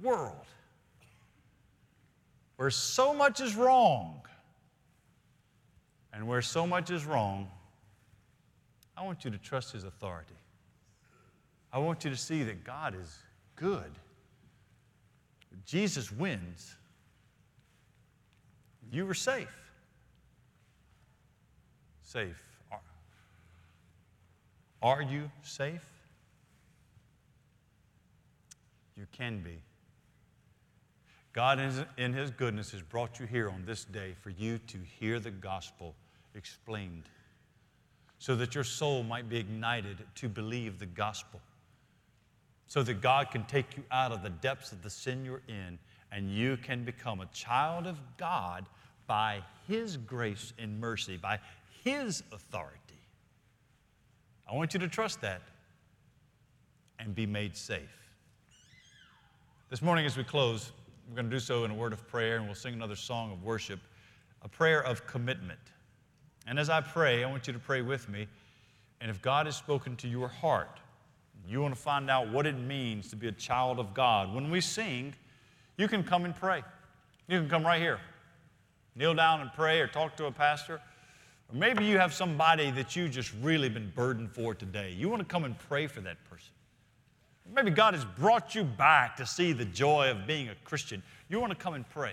world 0.00 0.46
where 2.60 2.70
so 2.70 3.14
much 3.14 3.40
is 3.40 3.56
wrong. 3.56 4.20
And 6.12 6.28
where 6.28 6.42
so 6.42 6.66
much 6.66 6.90
is 6.90 7.06
wrong, 7.06 7.48
I 8.96 9.02
want 9.02 9.24
you 9.24 9.30
to 9.30 9.38
trust 9.38 9.72
His 9.72 9.84
authority. 9.84 10.34
I 11.72 11.78
want 11.78 12.04
you 12.04 12.10
to 12.10 12.16
see 12.16 12.42
that 12.42 12.62
God 12.64 12.94
is 13.00 13.16
good. 13.56 13.90
Jesus 15.64 16.12
wins. 16.12 16.74
You 18.92 19.06
were 19.06 19.14
safe. 19.14 19.72
Safe. 22.02 22.49
Are 24.82 25.02
you 25.02 25.30
safe? 25.42 25.86
You 28.96 29.06
can 29.12 29.42
be. 29.42 29.58
God, 31.32 31.60
in 31.96 32.12
His 32.12 32.30
goodness, 32.30 32.72
has 32.72 32.82
brought 32.82 33.20
you 33.20 33.26
here 33.26 33.48
on 33.48 33.64
this 33.64 33.84
day 33.84 34.14
for 34.20 34.30
you 34.30 34.58
to 34.58 34.78
hear 34.98 35.20
the 35.20 35.30
gospel 35.30 35.94
explained 36.34 37.04
so 38.18 38.36
that 38.36 38.54
your 38.54 38.64
soul 38.64 39.02
might 39.02 39.28
be 39.28 39.38
ignited 39.38 39.96
to 40.14 40.28
believe 40.28 40.78
the 40.78 40.86
gospel, 40.86 41.40
so 42.66 42.82
that 42.82 43.00
God 43.00 43.30
can 43.30 43.44
take 43.44 43.76
you 43.76 43.82
out 43.90 44.12
of 44.12 44.22
the 44.22 44.28
depths 44.28 44.72
of 44.72 44.82
the 44.82 44.90
sin 44.90 45.24
you're 45.24 45.42
in 45.48 45.78
and 46.12 46.30
you 46.30 46.56
can 46.58 46.84
become 46.84 47.20
a 47.20 47.26
child 47.26 47.86
of 47.86 47.96
God 48.18 48.66
by 49.06 49.42
His 49.66 49.96
grace 49.96 50.52
and 50.58 50.78
mercy, 50.78 51.16
by 51.16 51.38
His 51.82 52.22
authority. 52.32 52.89
I 54.50 54.54
want 54.56 54.74
you 54.74 54.80
to 54.80 54.88
trust 54.88 55.20
that 55.20 55.42
and 56.98 57.14
be 57.14 57.24
made 57.24 57.56
safe. 57.56 58.10
This 59.68 59.80
morning, 59.80 60.04
as 60.06 60.16
we 60.16 60.24
close, 60.24 60.72
we're 61.08 61.14
going 61.14 61.30
to 61.30 61.36
do 61.36 61.38
so 61.38 61.64
in 61.64 61.70
a 61.70 61.74
word 61.74 61.92
of 61.92 62.06
prayer 62.08 62.36
and 62.36 62.46
we'll 62.46 62.56
sing 62.56 62.74
another 62.74 62.96
song 62.96 63.30
of 63.30 63.44
worship, 63.44 63.78
a 64.42 64.48
prayer 64.48 64.82
of 64.82 65.06
commitment. 65.06 65.60
And 66.48 66.58
as 66.58 66.68
I 66.68 66.80
pray, 66.80 67.22
I 67.22 67.30
want 67.30 67.46
you 67.46 67.52
to 67.52 67.60
pray 67.60 67.82
with 67.82 68.08
me. 68.08 68.26
And 69.00 69.08
if 69.08 69.22
God 69.22 69.46
has 69.46 69.56
spoken 69.56 69.94
to 69.96 70.08
your 70.08 70.26
heart, 70.26 70.80
you 71.46 71.62
want 71.62 71.74
to 71.74 71.80
find 71.80 72.10
out 72.10 72.28
what 72.32 72.44
it 72.44 72.58
means 72.58 73.08
to 73.10 73.16
be 73.16 73.28
a 73.28 73.32
child 73.32 73.78
of 73.78 73.94
God, 73.94 74.34
when 74.34 74.50
we 74.50 74.60
sing, 74.60 75.14
you 75.76 75.86
can 75.86 76.02
come 76.02 76.24
and 76.24 76.34
pray. 76.34 76.62
You 77.28 77.38
can 77.38 77.48
come 77.48 77.64
right 77.64 77.80
here. 77.80 78.00
Kneel 78.96 79.14
down 79.14 79.42
and 79.42 79.52
pray 79.52 79.80
or 79.80 79.86
talk 79.86 80.16
to 80.16 80.26
a 80.26 80.32
pastor. 80.32 80.80
Or 81.50 81.56
maybe 81.56 81.84
you 81.84 81.98
have 81.98 82.12
somebody 82.14 82.70
that 82.72 82.94
you 82.96 83.08
just 83.08 83.32
really 83.42 83.68
been 83.68 83.92
burdened 83.94 84.32
for 84.32 84.54
today. 84.54 84.94
You 84.96 85.08
want 85.08 85.20
to 85.20 85.26
come 85.26 85.44
and 85.44 85.58
pray 85.58 85.86
for 85.86 86.00
that 86.02 86.16
person. 86.28 86.50
Maybe 87.52 87.70
God 87.70 87.94
has 87.94 88.04
brought 88.04 88.54
you 88.54 88.62
back 88.62 89.16
to 89.16 89.26
see 89.26 89.52
the 89.52 89.64
joy 89.64 90.10
of 90.10 90.26
being 90.26 90.48
a 90.48 90.54
Christian. 90.64 91.02
You 91.28 91.40
want 91.40 91.50
to 91.50 91.58
come 91.58 91.74
and 91.74 91.88
pray. 91.88 92.12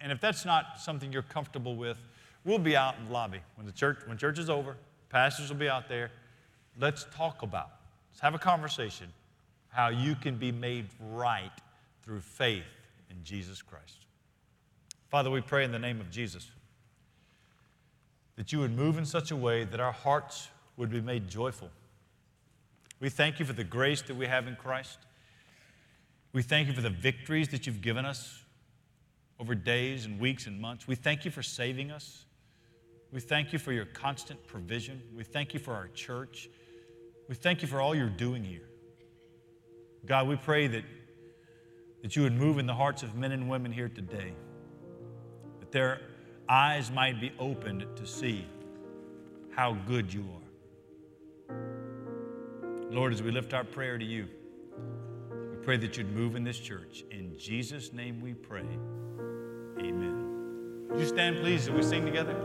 And 0.00 0.10
if 0.10 0.20
that's 0.20 0.44
not 0.44 0.80
something 0.80 1.12
you're 1.12 1.22
comfortable 1.22 1.76
with, 1.76 1.98
we'll 2.44 2.58
be 2.58 2.76
out 2.76 2.94
in 2.98 3.06
the 3.06 3.12
lobby. 3.12 3.40
When 3.56 3.66
the 3.66 3.72
church, 3.72 3.98
when 4.06 4.16
church 4.16 4.38
is 4.38 4.48
over, 4.48 4.76
pastors 5.10 5.50
will 5.50 5.58
be 5.58 5.68
out 5.68 5.88
there. 5.88 6.10
Let's 6.80 7.06
talk 7.14 7.42
about, 7.42 7.70
let's 8.10 8.20
have 8.20 8.34
a 8.34 8.38
conversation 8.38 9.08
how 9.68 9.88
you 9.88 10.14
can 10.14 10.36
be 10.36 10.52
made 10.52 10.86
right 11.10 11.52
through 12.02 12.20
faith 12.20 12.64
in 13.10 13.16
Jesus 13.22 13.62
Christ. 13.62 14.06
Father, 15.08 15.30
we 15.30 15.40
pray 15.40 15.64
in 15.64 15.72
the 15.72 15.78
name 15.78 16.00
of 16.00 16.10
Jesus 16.10 16.50
that 18.36 18.52
you 18.52 18.60
would 18.60 18.76
move 18.76 18.98
in 18.98 19.04
such 19.04 19.30
a 19.30 19.36
way 19.36 19.64
that 19.64 19.80
our 19.80 19.92
hearts 19.92 20.48
would 20.76 20.90
be 20.90 21.00
made 21.00 21.28
joyful. 21.28 21.70
We 23.00 23.08
thank 23.08 23.38
you 23.38 23.44
for 23.44 23.52
the 23.52 23.64
grace 23.64 24.02
that 24.02 24.16
we 24.16 24.26
have 24.26 24.46
in 24.46 24.56
Christ. 24.56 24.98
We 26.32 26.42
thank 26.42 26.68
you 26.68 26.74
for 26.74 26.80
the 26.80 26.90
victories 26.90 27.48
that 27.48 27.66
you've 27.66 27.82
given 27.82 28.04
us 28.04 28.42
over 29.38 29.54
days 29.54 30.06
and 30.06 30.20
weeks 30.20 30.46
and 30.46 30.60
months. 30.60 30.86
We 30.86 30.94
thank 30.94 31.24
you 31.24 31.30
for 31.30 31.42
saving 31.42 31.90
us. 31.90 32.24
We 33.12 33.20
thank 33.20 33.52
you 33.52 33.58
for 33.58 33.72
your 33.72 33.84
constant 33.84 34.46
provision. 34.46 35.02
We 35.14 35.24
thank 35.24 35.52
you 35.52 35.60
for 35.60 35.74
our 35.74 35.88
church. 35.88 36.48
We 37.28 37.34
thank 37.34 37.60
you 37.60 37.68
for 37.68 37.80
all 37.80 37.94
you're 37.94 38.08
doing 38.08 38.44
here. 38.44 38.68
God, 40.06 40.26
we 40.28 40.36
pray 40.36 40.66
that, 40.68 40.84
that 42.02 42.16
you 42.16 42.22
would 42.22 42.32
move 42.32 42.58
in 42.58 42.66
the 42.66 42.74
hearts 42.74 43.02
of 43.02 43.14
men 43.14 43.32
and 43.32 43.48
women 43.48 43.72
here 43.72 43.88
today, 43.88 44.32
that 45.60 45.70
their 45.70 46.00
eyes 46.52 46.90
might 46.90 47.18
be 47.18 47.32
opened 47.38 47.86
to 47.96 48.06
see 48.06 48.44
how 49.52 49.72
good 49.86 50.12
you 50.12 50.22
are. 51.48 51.56
Lord, 52.90 53.14
as 53.14 53.22
we 53.22 53.30
lift 53.30 53.54
our 53.54 53.64
prayer 53.64 53.96
to 53.96 54.04
you, 54.04 54.28
we 55.50 55.56
pray 55.62 55.78
that 55.78 55.96
you'd 55.96 56.14
move 56.14 56.36
in 56.36 56.44
this 56.44 56.58
church. 56.58 57.04
In 57.10 57.38
Jesus' 57.38 57.94
name 57.94 58.20
we 58.20 58.34
pray. 58.34 58.66
Amen. 59.78 60.88
Would 60.90 61.00
you 61.00 61.06
stand, 61.06 61.38
please, 61.38 61.68
as 61.68 61.70
we 61.70 61.82
sing 61.82 62.04
together? 62.04 62.36